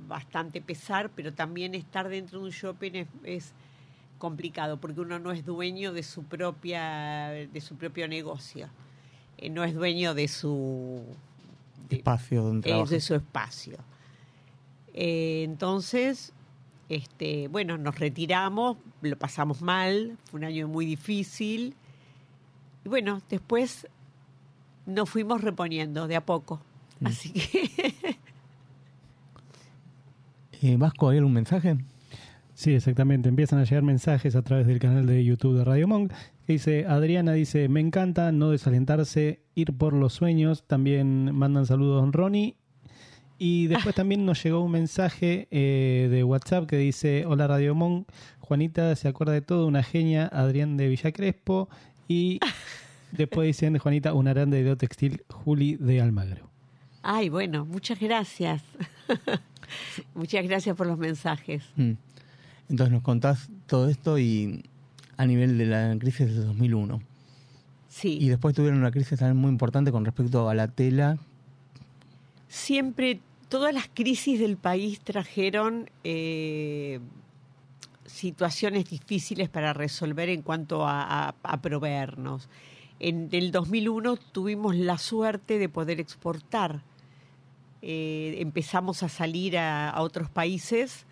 [0.07, 3.53] bastante pesar, pero también estar dentro de un shopping es, es
[4.17, 8.69] complicado porque uno no es dueño de su propia de su propio negocio,
[9.37, 11.01] Eh, no es dueño de su
[11.89, 13.77] de- Espacio donde eh, de su espacio.
[14.93, 16.31] Eh, entonces,
[16.95, 21.73] este, bueno, nos retiramos, lo pasamos mal, fue un año muy difícil.
[22.83, 23.87] Y bueno, después
[24.85, 26.61] nos fuimos reponiendo de a poco.
[26.99, 27.07] Mm.
[27.07, 27.71] Así que
[30.63, 31.77] Eh, Vasco, ¿hay algún mensaje?
[32.53, 33.29] Sí, exactamente.
[33.29, 36.13] Empiezan a llegar mensajes a través del canal de YouTube de Radio Monk.
[36.45, 40.67] Que dice, Adriana dice, me encanta no desalentarse, ir por los sueños.
[40.67, 42.57] También mandan saludos Ronnie.
[43.43, 48.07] Y después también nos llegó un mensaje eh, de WhatsApp que dice, hola Radio Monk,
[48.39, 51.67] Juanita se acuerda de todo, una genia, Adrián de Villa Crespo.
[52.07, 52.39] Y
[53.11, 56.51] después dicen, Juanita, una grande de textil, Juli de Almagro.
[57.01, 58.61] Ay, bueno, muchas gracias.
[60.13, 61.63] muchas gracias por los mensajes.
[61.77, 61.93] Mm.
[62.69, 64.63] Entonces nos contás todo esto y
[65.17, 67.01] a nivel de la crisis de 2001.
[67.89, 68.19] Sí.
[68.21, 71.17] Y después tuvieron una crisis también muy importante con respecto a la tela.
[72.47, 73.19] Siempre,
[73.51, 77.01] todas las crisis del país trajeron eh,
[78.05, 82.47] situaciones difíciles para resolver en cuanto a, a- proveernos.
[82.99, 86.81] En el 2001 tuvimos la suerte de poder exportar.
[87.81, 91.05] Eh, empezamos a salir a, a otros países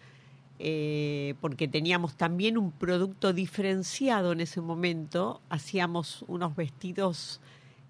[0.60, 5.42] eh, porque teníamos también un producto diferenciado en ese momento.
[5.50, 7.42] Hacíamos unos vestidos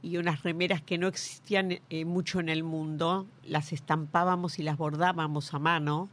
[0.01, 3.27] y unas remeras que no existían eh, mucho en el mundo.
[3.45, 6.09] Las estampábamos y las bordábamos a mano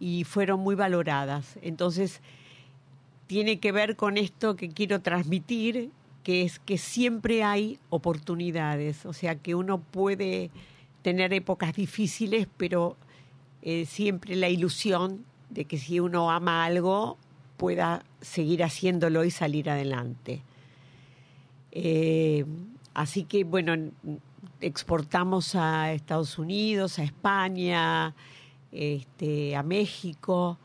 [0.00, 1.58] y fueron muy valoradas.
[1.62, 2.20] Entonces,
[3.26, 5.90] tiene que ver con esto que quiero transmitir,
[6.24, 10.50] que es que siempre hay oportunidades, o sea, que uno puede
[11.02, 12.96] tener épocas difíciles, pero
[13.62, 17.16] eh, siempre la ilusión de que si uno ama algo,
[17.56, 20.42] pueda seguir haciéndolo y salir adelante.
[21.72, 22.44] Eh,
[22.98, 23.74] así que, bueno,
[24.60, 28.12] exportamos a Estados Unidos, a España,
[28.72, 30.58] este, a México,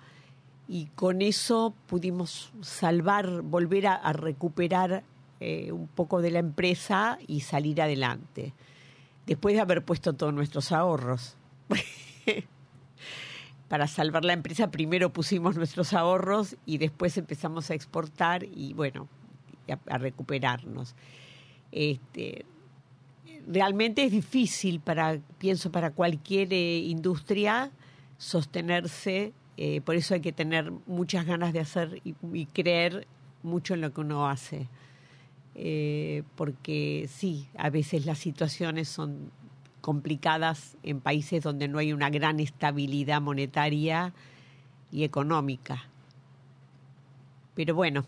[0.68, 5.04] y con eso pudimos salvar, volver a, recuperar
[5.40, 8.54] eh, un poco de la empresa y salir adelante,
[9.28, 11.38] después de haber puesto todos nuestros ahorros.
[13.68, 19.08] Para salvar la empresa primero pusimos nuestros ahorros y después empezamos a exportar y bueno,
[19.88, 20.96] a recuperarnos.
[21.76, 22.46] Este,
[23.48, 27.72] realmente es difícil para, pienso, para cualquier eh, industria
[28.18, 33.08] sostenerse, eh, por eso hay que tener muchas ganas de hacer y, creer
[33.42, 34.68] mucho en lo que uno hace.
[35.56, 39.32] Eh, porque sí, a veces las situaciones son
[39.82, 44.14] complicadas en países donde no hay una gran estabilidad monetaria
[44.92, 45.84] y económica.
[47.56, 48.06] Pero bueno,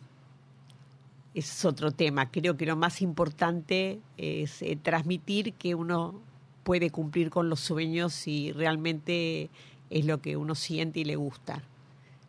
[1.35, 2.31] ese es otro tema.
[2.31, 6.15] Creo que lo más importante es eh, transmitir que uno
[6.63, 9.49] puede cumplir con los sueños si realmente
[9.89, 11.61] es lo que uno siente y le gusta.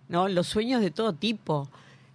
[0.08, 0.28] ¿No?
[0.28, 1.68] Los sueños de todo tipo.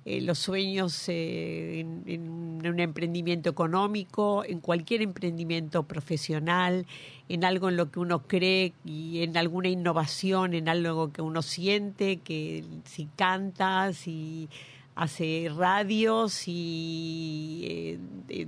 [0.03, 6.87] Eh, los sueños eh, en, en un emprendimiento económico, en cualquier emprendimiento profesional,
[7.29, 11.43] en algo en lo que uno cree y en alguna innovación, en algo que uno
[11.43, 14.49] siente, que si canta, si
[14.95, 18.47] hace radio, si eh, eh,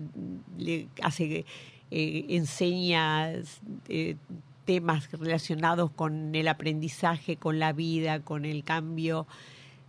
[0.58, 1.46] le hace,
[1.92, 3.34] eh, enseña
[3.88, 4.16] eh,
[4.66, 9.28] temas relacionados con el aprendizaje, con la vida, con el cambio.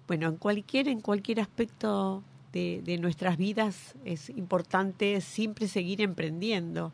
[0.06, 6.92] Bueno, en cualquier, en cualquier aspecto de, de nuestras vidas es importante siempre seguir emprendiendo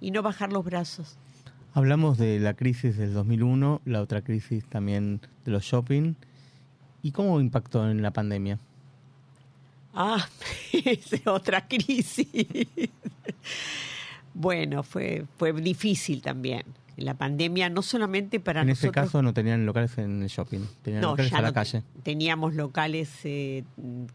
[0.00, 1.18] y no bajar los brazos.
[1.72, 6.14] Hablamos de la crisis del 2001, la otra crisis también de los shopping.
[7.02, 8.58] ¿Y cómo impactó en la pandemia?
[9.94, 10.28] Ah,
[10.72, 12.26] es otra crisis.
[14.34, 16.64] bueno, fue, fue difícil también.
[16.96, 18.90] La pandemia no solamente para en nosotros.
[18.90, 21.82] ese caso no tenían locales en el shopping, tenían No, locales a la no calle.
[22.02, 23.64] teníamos locales eh,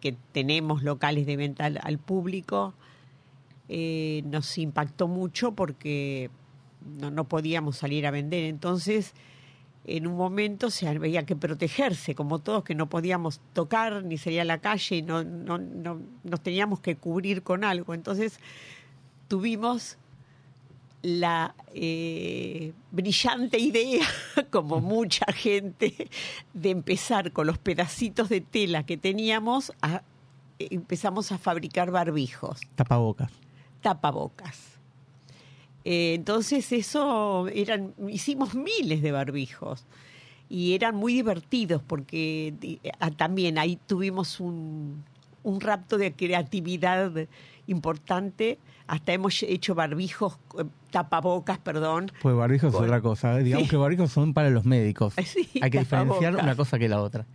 [0.02, 2.74] que tenemos locales de venta al, al público.
[3.70, 6.30] Eh, nos impactó mucho porque
[7.00, 8.44] no, no podíamos salir a vender.
[8.44, 9.14] Entonces,
[9.88, 14.42] en un momento se había que protegerse, como todos, que no podíamos tocar ni salir
[14.42, 17.94] a la calle y no, no, no- nos teníamos que cubrir con algo.
[17.94, 18.40] Entonces,
[19.28, 19.98] tuvimos
[21.02, 24.06] la eh, brillante idea,
[24.52, 26.10] como mucha gente,
[26.54, 30.02] de empezar con los pedacitos de tela que teníamos, a-
[30.58, 33.32] empezamos a fabricar barbijos, Tapabocas.
[33.82, 34.75] tapabocas.
[35.86, 39.86] Eh, entonces eso eran, hicimos miles de barbijos
[40.50, 42.54] y eran muy divertidos porque
[43.00, 45.04] ah, también ahí tuvimos un,
[45.44, 47.12] un rapto de creatividad
[47.68, 48.58] importante.
[48.88, 53.40] Hasta hemos hecho barbijos, eh, tapabocas, perdón, Pues barbijos es otra cosa.
[53.40, 53.44] ¿eh?
[53.44, 53.70] Digamos Sí.
[53.72, 55.14] que barbijos son para los médicos.
[55.26, 57.26] Sí, Hay que diferenciar una cosa que la otra.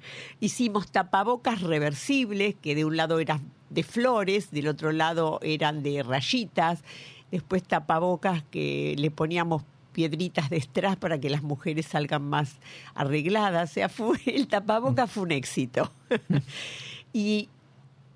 [0.40, 3.40] Hicimos tapabocas reversibles, que de un lado eran
[3.70, 6.82] de flores, del otro lado eran de rayitas.
[7.30, 9.62] Después tapabocas que le poníamos
[9.92, 12.56] piedritas de strass para que las mujeres salgan más
[12.94, 13.70] arregladas.
[13.70, 15.92] O sea, fue, el tapabocas fue un éxito.
[17.12, 17.48] y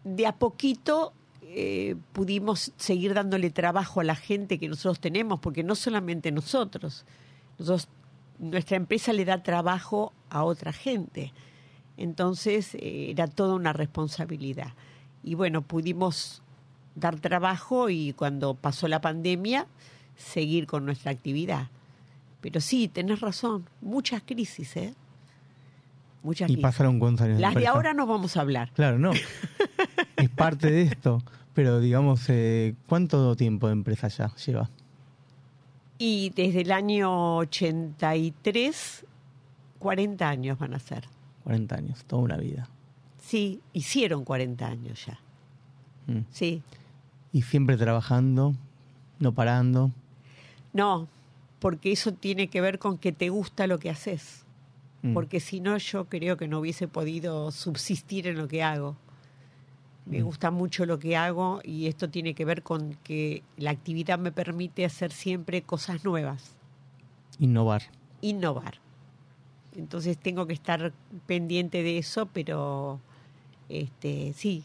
[0.05, 1.13] de a poquito
[1.43, 7.05] eh, pudimos seguir dándole trabajo a la gente que nosotros tenemos, porque no solamente nosotros,
[7.59, 7.89] nosotros
[8.39, 11.33] nuestra empresa le da trabajo a otra gente.
[11.97, 14.75] Entonces eh, era toda una responsabilidad.
[15.23, 16.43] Y bueno, pudimos
[16.95, 19.67] dar trabajo y cuando pasó la pandemia,
[20.17, 21.69] seguir con nuestra actividad.
[22.41, 24.95] Pero sí, tenés razón, muchas crisis, ¿eh?
[26.23, 26.63] Muchas Y crisis.
[26.63, 27.41] pasaron cuántos años.
[27.41, 28.71] Las de ahora no vamos a hablar.
[28.75, 29.13] Claro, no.
[30.17, 31.23] es parte de esto.
[31.55, 34.71] Pero digamos, eh, ¿cuánto tiempo de empresa ya lleva?
[35.99, 39.07] Y desde el año 83,
[39.79, 41.05] 40 años van a ser.
[41.45, 42.69] 40 años, toda una vida.
[43.23, 45.19] Sí, hicieron 40 años ya.
[46.07, 46.25] Mm.
[46.31, 46.63] Sí.
[47.35, 48.55] Y siempre trabajando,
[49.19, 49.91] no parando.
[50.73, 51.09] No,
[51.59, 54.45] porque eso tiene que ver con que te gusta lo que haces.
[55.03, 55.13] Mm.
[55.15, 58.97] Porque si no, yo creo que no hubiese podido subsistir en lo que hago.
[60.07, 60.25] Me Mm.
[60.25, 64.31] gusta mucho lo que hago y esto tiene que ver con que la actividad me
[64.33, 66.55] permite hacer siempre cosas nuevas,
[67.39, 67.83] Innovar.
[68.21, 68.75] innovar.
[69.77, 70.93] Entonces tengo que estar
[71.27, 73.01] pendiente de eso, pero
[73.69, 74.63] este sí,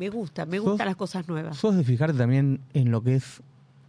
[0.00, 1.56] me gusta, me ¿Sos- gustan las cosas nuevas.
[1.58, 3.42] ¿Sos de fijarte también en lo que es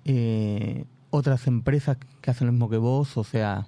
[0.05, 3.16] eh, otras empresas que hacen lo mismo que vos?
[3.18, 3.66] O sea,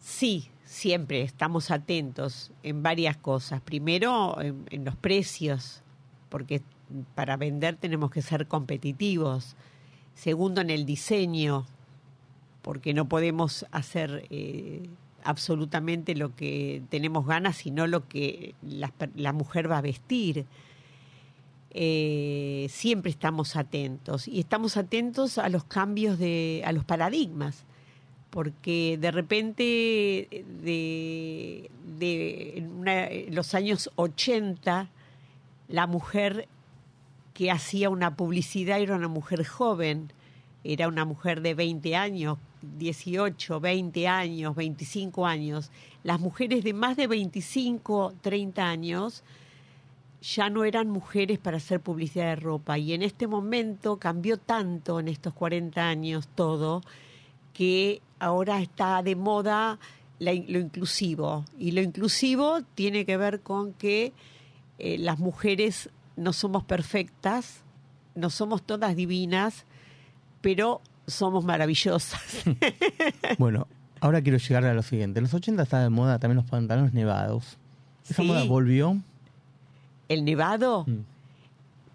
[0.00, 3.60] Sí, siempre estamos atentos en varias cosas.
[3.60, 5.82] Primero, en, en los precios,
[6.28, 6.62] porque
[7.14, 9.56] para vender tenemos que ser competitivos.
[10.14, 11.66] Segundo, en el diseño,
[12.62, 14.88] porque no podemos hacer eh,
[15.24, 20.46] absolutamente lo que tenemos ganas, sino lo que la, mujer va a vestir.
[21.70, 27.64] Eh, siempre estamos atentos y estamos atentos a los cambios de, a los paradigmas
[28.30, 34.88] porque de repente de, de en los años 80
[35.68, 36.48] la mujer
[37.32, 40.12] que hacía una publicidad era una mujer joven,
[40.64, 42.38] era una mujer de 20 años,
[42.78, 45.70] 18, 20 años, 25 años.
[46.02, 49.22] Las mujeres de más de 25, 30 años
[50.20, 54.98] ya no eran mujeres para hacer publicidad de ropa y en este momento cambió tanto
[54.98, 56.80] en estos 40 años todo
[57.52, 59.78] que ahora está de moda
[60.18, 61.44] lo inclusivo.
[61.58, 64.12] Y lo inclusivo tiene que ver con que
[64.78, 67.62] eh, las mujeres no somos perfectas,
[68.14, 69.64] no somos todas divinas,
[70.40, 72.20] pero somos maravillosas.
[73.38, 73.66] bueno,
[74.00, 75.18] ahora quiero llegar a lo siguiente.
[75.18, 77.58] En los 80 estaba de moda también los pantalones nevados.
[78.08, 78.28] ¿Esa Sí.
[78.28, 78.98] moda volvió?
[80.08, 81.00] El nevado Mm.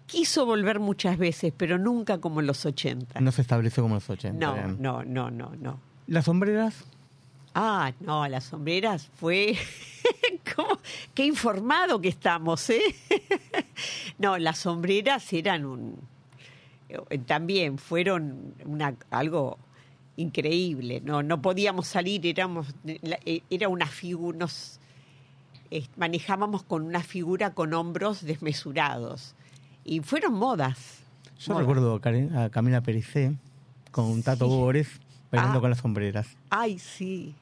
[0.06, 3.20] quiso volver muchas veces, pero nunca como en los 80.
[3.20, 4.44] No se estableció como en los 80.
[4.46, 4.76] No, bien.
[4.80, 5.78] no, no, no, no.
[6.08, 6.84] ¿Las sombreras?
[7.54, 9.56] Ah, no, las sombreras fue...
[10.56, 10.78] ¿Cómo?
[11.14, 12.80] Qué informado que estamos, ¿eh?
[14.18, 15.96] no, las sombreras eran un...
[17.10, 19.58] eh, También fueron una, algo
[20.16, 21.00] increíble.
[21.04, 24.78] No, no podíamos salir, éramos, eh, era una figura, nos
[25.70, 29.34] eh, manejábamos con una figura con hombros desmesurados.
[29.84, 30.98] Y fueron modas.
[31.38, 31.66] Yo modas.
[31.66, 32.00] recuerdo
[32.38, 33.34] a, Camila Pericé
[33.90, 34.50] con un Tato Sí.
[34.56, 34.88] Bores
[35.30, 35.60] bailando Ah.
[35.60, 36.26] con las sombreras.
[36.50, 37.34] Ay, sí,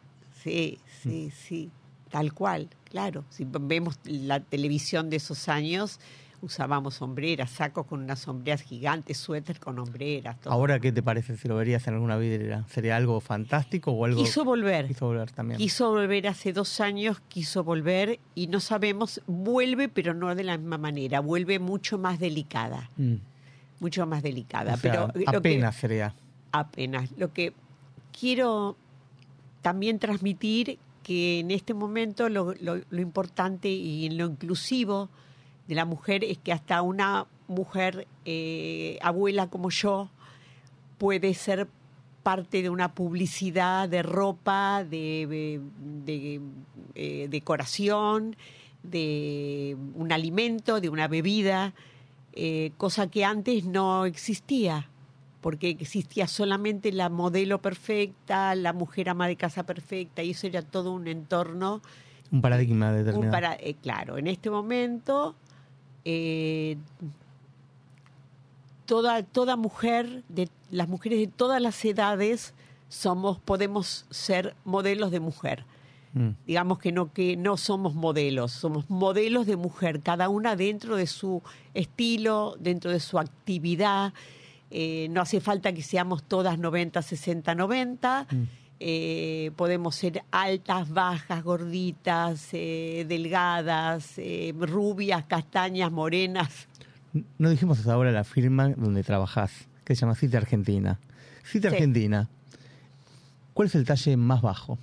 [0.43, 1.71] sí, sí, sí,
[2.11, 3.25] tal cual, claro.
[3.31, 5.99] Si vemos la televisión de esos años,
[6.41, 10.41] usábamos sombreras, sacos con unas sombreras gigantes, suéter con hombreras.
[10.41, 10.53] Todo.
[10.53, 12.65] Ahora, ¿qué te parece si lo verías en alguna vidriera?
[12.69, 14.23] ¿Sería algo fantástico o algo...?
[14.23, 14.87] Quiso volver.
[14.87, 15.59] Quiso volver también.
[15.59, 20.57] Quiso volver hace dos años, quiso volver y no sabemos, vuelve pero no de la
[20.59, 23.15] misma manera, vuelve mucho más delicada, Mm.
[23.81, 24.75] mucho más delicada.
[24.75, 26.15] O sea, pero que- apenas sería.
[26.53, 27.11] apenas.
[27.17, 27.53] Lo que
[28.19, 28.77] quiero
[29.63, 35.09] también transmitir que en este momento lo, lo- lo importante y en lo inclusivo
[35.69, 40.11] de la mujer es que hasta una mujer eh, abuela como yo
[40.99, 41.69] puede ser
[42.23, 45.61] parte de una publicidad de ropa, de, de-
[46.05, 46.41] de,
[46.95, 48.37] eh, decoración,
[48.83, 51.75] de un alimento, de una bebida,
[52.33, 54.89] eh, cosa que antes no existía
[55.41, 60.63] porque existía solamente la modelo perfecta, la mujer ama de casa perfecta, y eso era
[60.63, 61.81] todo un entorno.
[62.33, 63.31] Un paradigma un determinado.
[63.33, 65.37] para, eh, claro, en este momento,
[66.05, 66.77] eh,
[68.87, 72.55] toda, toda mujer, de, las mujeres de todas las edades,
[72.89, 75.65] somos, podemos ser modelos de mujer.
[76.15, 76.31] Mm.
[76.47, 81.07] Digamos que no, que no somos modelos, somos modelos de mujer, cada una dentro de
[81.07, 81.43] su
[81.75, 84.15] estilo, dentro de su actividad.
[84.71, 88.27] Eh, no hace falta que seamos todas 90, 60, 90.
[88.31, 88.43] Mm.
[88.81, 96.69] Eh, podemos ser altas, bajas, gorditas, eh, delgadas, eh, rubias, castañas, morenas.
[97.39, 99.51] No dijimos hasta ahora la firma donde trabajás,
[99.85, 101.01] que se llama Cita Argentina.
[101.45, 101.75] Cita Sí.
[101.77, 102.29] Argentina,
[103.55, 104.79] ¿cuál es el talle más bajo?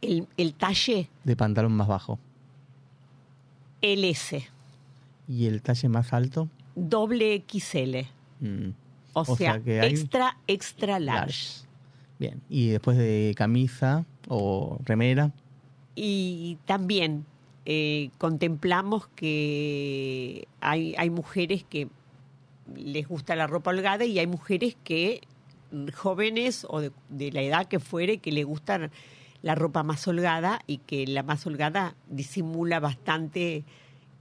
[0.00, 2.18] El, el talle De pantalón más bajo.
[3.80, 4.48] LS,
[5.28, 6.48] ¿Y el talle más alto?
[6.76, 8.06] doble XL.
[8.40, 8.70] Mm.
[9.14, 11.20] O, O sea, sea que hay- extra, extra large.
[11.20, 11.71] Large.
[12.18, 12.40] Bien.
[12.48, 15.32] Y después de camisa o remera.
[15.94, 17.26] Y también
[17.66, 21.88] eh, contemplamos que hay, hay mujeres que
[22.74, 25.20] les gusta la ropa holgada y hay mujeres que
[25.72, 28.90] mm, jóvenes o de, de la edad que fuere que le gustan
[29.42, 33.64] la ropa más holgada y que la más holgada disimula bastante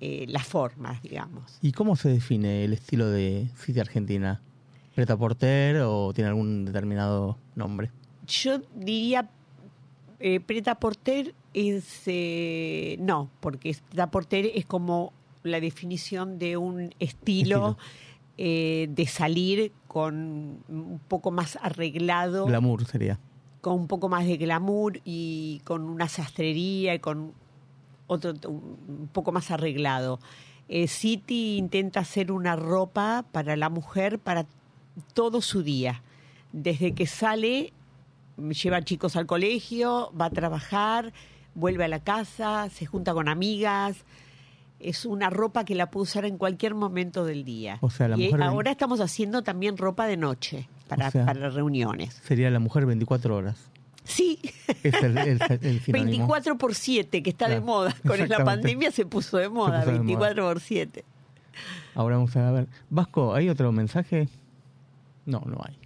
[0.04, 1.60] eh, las formas, digamos.
[1.62, 4.42] ¿Y cómo se define el estilo de City Argentina?
[4.96, 7.92] ¿Preta porter o tiene algún determinado nombre?
[8.28, 9.30] Yo diría
[10.20, 15.14] eh, preta porter es eh, no, porque preta porter es como
[15.44, 17.78] la definición de un estilo,
[18.38, 23.20] eh, de salir con un poco más arreglado, Glamour sería.
[23.62, 27.34] con un poco más de glamour y con una sastrería y con
[28.08, 30.20] otro un poco más arreglado.
[30.68, 34.46] Eh, City intenta hacer una ropa para la mujer para
[35.14, 36.02] todo su día.
[36.52, 37.74] Desde que sale,
[38.38, 41.14] lleva chicos al colegio, va a trabajar,
[41.56, 43.98] vuelve a la casa, se junta con amigas.
[44.80, 47.78] Es una ropa que la puede usar en cualquier momento del día.
[47.82, 51.26] O sea, la y mujer- ahora estamos haciendo también ropa de noche para, O sea-
[51.26, 52.20] para reuniones.
[52.26, 53.58] Sería la mujer 24 horas.
[54.04, 54.40] Sí,
[54.84, 55.94] Es el, el- el sinónimo.
[56.28, 57.96] 24 por 7, que está de moda.
[58.08, 60.06] Con la pandemia se puso de moda, puso de moda.
[60.06, 61.06] 24 por 7.
[61.94, 62.68] Ahora vamos a ver.
[62.90, 64.28] Vasco, ¿hay otro mensaje?
[65.26, 65.78] No, no hay.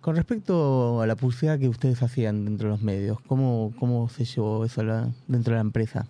[0.00, 4.24] Con respecto a la publicidad que ustedes hacían dentro de los medios, ¿cómo, cómo se
[4.24, 4.82] llevó eso
[5.26, 6.06] dentro de la empresa?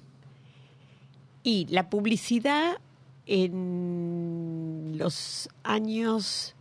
[1.42, 2.78] Y la publicidad
[3.24, 6.54] en los años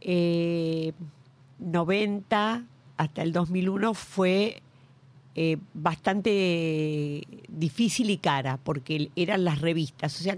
[0.00, 0.92] eh,
[1.58, 2.64] 90
[2.96, 4.62] hasta el 2001 fue
[5.34, 10.20] eh, bastante difícil y cara, porque eran las revistas.
[10.20, 10.36] O sea,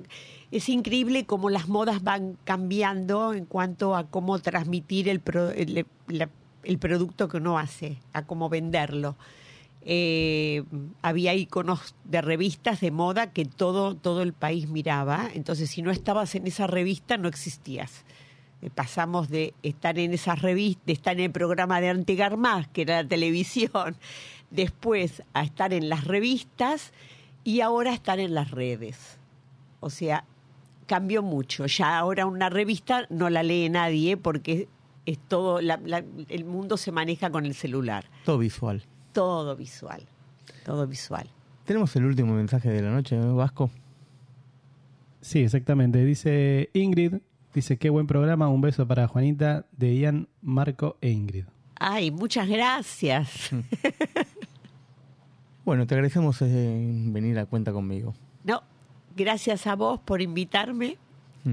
[0.50, 5.86] es increíble cómo las modas van cambiando en cuanto a cómo transmitir el, pro- el,
[6.78, 9.16] producto que uno hace, a cómo venderlo.
[9.82, 10.62] Eh,
[11.02, 15.90] había iconos de revistas de moda que todo, todo el país miraba, entonces si no
[15.90, 18.04] estabas en esa revista no existías.
[18.60, 22.68] Eh, Pasamos de estar en esas revistas, de estar en el programa de Antegar Más,
[22.68, 23.96] que era la televisión,
[24.50, 26.92] después a estar en las revistas
[27.44, 29.16] y ahora estar en las redes.
[29.80, 30.24] O sea,
[30.90, 31.66] cambió mucho.
[31.66, 34.66] Ya ahora una revista no la lee nadie porque
[35.06, 38.06] es todo, la- la- el mundo se maneja con el celular.
[38.24, 38.82] Todo visual.
[39.12, 40.02] Todo visual.
[40.64, 41.28] Todo visual.
[41.64, 43.70] Tenemos el último mensaje de la noche, ¿no, Vasco?
[45.20, 46.04] Sí, exactamente.
[46.04, 47.14] Dice Ingrid,
[47.54, 51.44] dice qué buen programa, un beso para Juanita, de Ian, Marco e Ingrid.
[51.78, 53.50] Ay, muchas gracias.
[55.64, 58.14] Bueno, te agradecemos eh, venir a cuenta conmigo.
[58.44, 58.62] No,
[59.16, 60.96] gracias a vos por invitarme.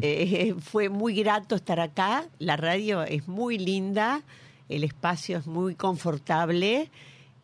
[0.01, 2.25] Eh, fue muy grato estar acá.
[2.39, 4.21] La radio es muy linda,
[4.69, 6.89] el espacio es muy confortable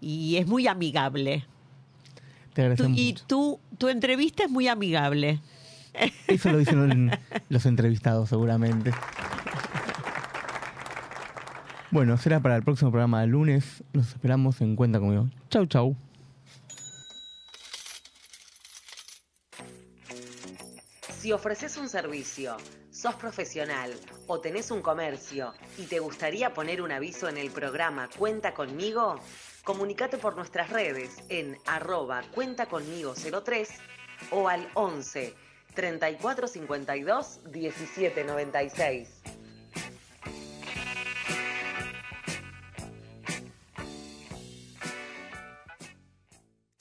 [0.02, 1.46] y es muy amigable.
[2.54, 5.40] Te Tú- y tú, tu entrevista es muy amigable.
[6.28, 7.12] Eso lo dicen
[7.50, 8.92] los entrevistados seguramente.
[11.92, 13.84] Bueno, será para el próximo programa del lunes.
[13.94, 15.30] Los esperamos en Cuenta conmigo.
[15.50, 15.96] Chau, chau.
[21.24, 22.58] Si ofreces un servicio,
[22.92, 23.98] sos profesional
[24.28, 29.22] o tenés un comercio y te gustaría poner un aviso en el programa Cuenta conmigo,
[29.64, 33.70] comunicate por nuestras redes en arroba cuenta conmigo 03
[34.32, 35.34] o al 11
[35.74, 39.22] 3452 1796.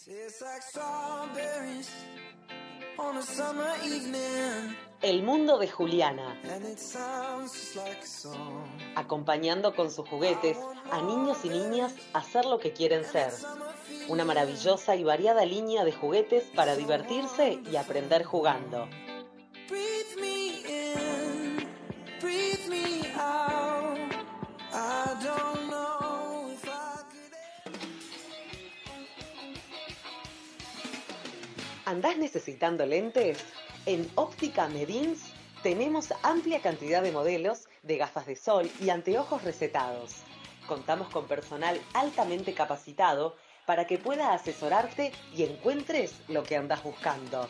[0.05, 0.63] Tastes like
[5.03, 6.41] El mundo de Juliana,
[8.95, 10.57] acompañando con sus juguetes
[10.91, 13.33] a niños y niñas a hacer lo que quieren ser.
[14.09, 18.89] Una maravillosa y variada línea de juguetes para divertirse y aprender jugando.
[19.69, 21.67] Breathe me in,
[22.21, 23.99] breathe me out.
[24.73, 25.62] I don't
[31.93, 33.37] ¿Andás necesitando lentes?
[33.85, 35.25] En Óptica Medins
[35.63, 40.23] tenemos amplia cantidad de modelos de gafas de sol y anteojos recetados.
[40.67, 43.37] Contamos con personal altamente capacitado
[43.67, 47.47] para que pueda asesorarte y encuentres lo que andas buscando.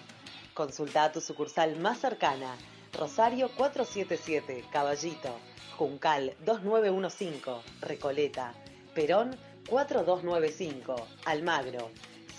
[0.55, 2.57] Consulta a tu sucursal más cercana,
[2.99, 5.39] Rosario 477, Caballito,
[5.79, 8.55] Juncal 2915, Recoleta,
[8.93, 9.37] Perón
[9.69, 11.93] 4295, Almagro,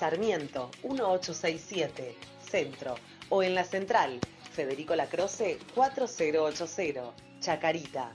[0.03, 2.17] Sarmiento 1867,
[2.51, 2.95] Centro
[3.29, 4.19] o en la central
[4.51, 8.13] Federico Lacroce 4080, Chacarita.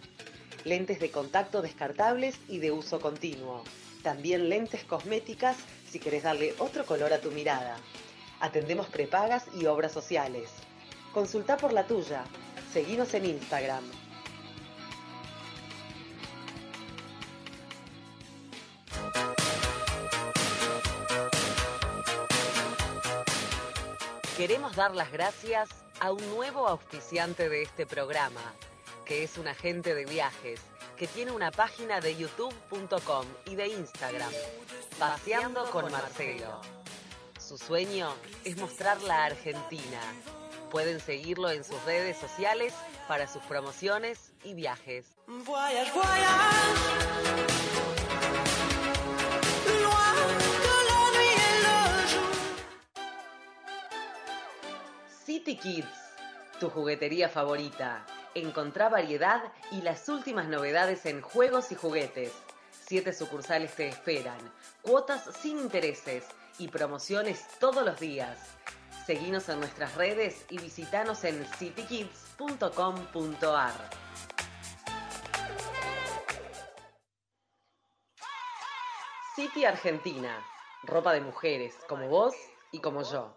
[0.64, 3.64] lentes de contacto descartables y de uso continuo.
[4.02, 5.56] También lentes cosméticas
[5.90, 7.78] si querés darle otro color a tu mirada.
[8.38, 10.50] Atendemos prepagas y obras sociales.
[11.14, 12.24] Consulta por la tuya.
[12.70, 14.07] Seguinos en Instagram.
[24.38, 25.68] Queremos dar las gracias
[25.98, 28.54] a un nuevo auspiciante de este programa,
[29.04, 30.60] que es un agente de viajes,
[30.96, 34.30] que tiene una página de youtube.com y de Instagram,
[34.96, 36.60] Paseando con Marcelo.
[37.40, 38.14] Su sueño
[38.44, 40.00] es mostrar la Argentina.
[40.70, 42.72] Pueden seguirlo en sus redes sociales
[43.08, 45.16] para sus promociones y viajes.
[55.28, 56.16] City Kids,
[56.58, 58.06] tu juguetería favorita.
[58.34, 62.32] Encontrá variedad y las últimas novedades en juegos y juguetes.
[62.70, 64.38] Siete sucursales te esperan,
[64.80, 66.24] cuotas sin intereses
[66.58, 68.38] y promociones todos los días.
[69.04, 73.90] Seguinos en nuestras redes y visitanos en citykids.com.ar.
[79.36, 80.42] City Argentina,
[80.84, 82.34] ropa de mujeres como vos
[82.72, 83.36] y como yo.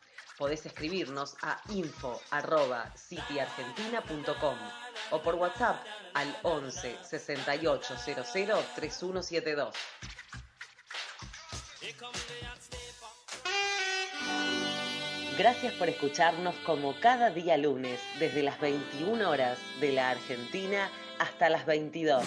[0.41, 4.57] Podés escribirnos a info.cityargentina.com
[5.11, 5.85] o por WhatsApp
[6.15, 8.25] al 11 68 00
[8.75, 9.75] 3172.
[15.37, 20.89] Gracias por escucharnos como cada día lunes, desde las 21 horas de la Argentina
[21.19, 22.23] hasta las 22.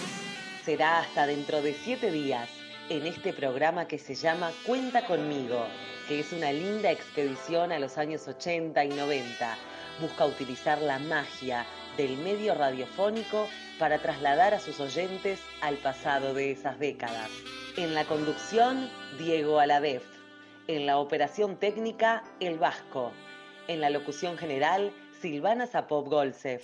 [0.65, 2.49] Será hasta dentro de 7 días
[2.89, 5.67] en este programa que se llama Cuenta conmigo,
[6.07, 9.57] que es una linda expedición a los años 80 y 90.
[10.01, 11.65] Busca utilizar la magia
[11.97, 17.31] del medio radiofónico para trasladar a sus oyentes al pasado de esas décadas.
[17.77, 20.05] En la conducción, Diego Aladef.
[20.67, 23.13] En la operación técnica, El Vasco.
[23.67, 26.63] En la locución general, Silvana Zapop Golsef.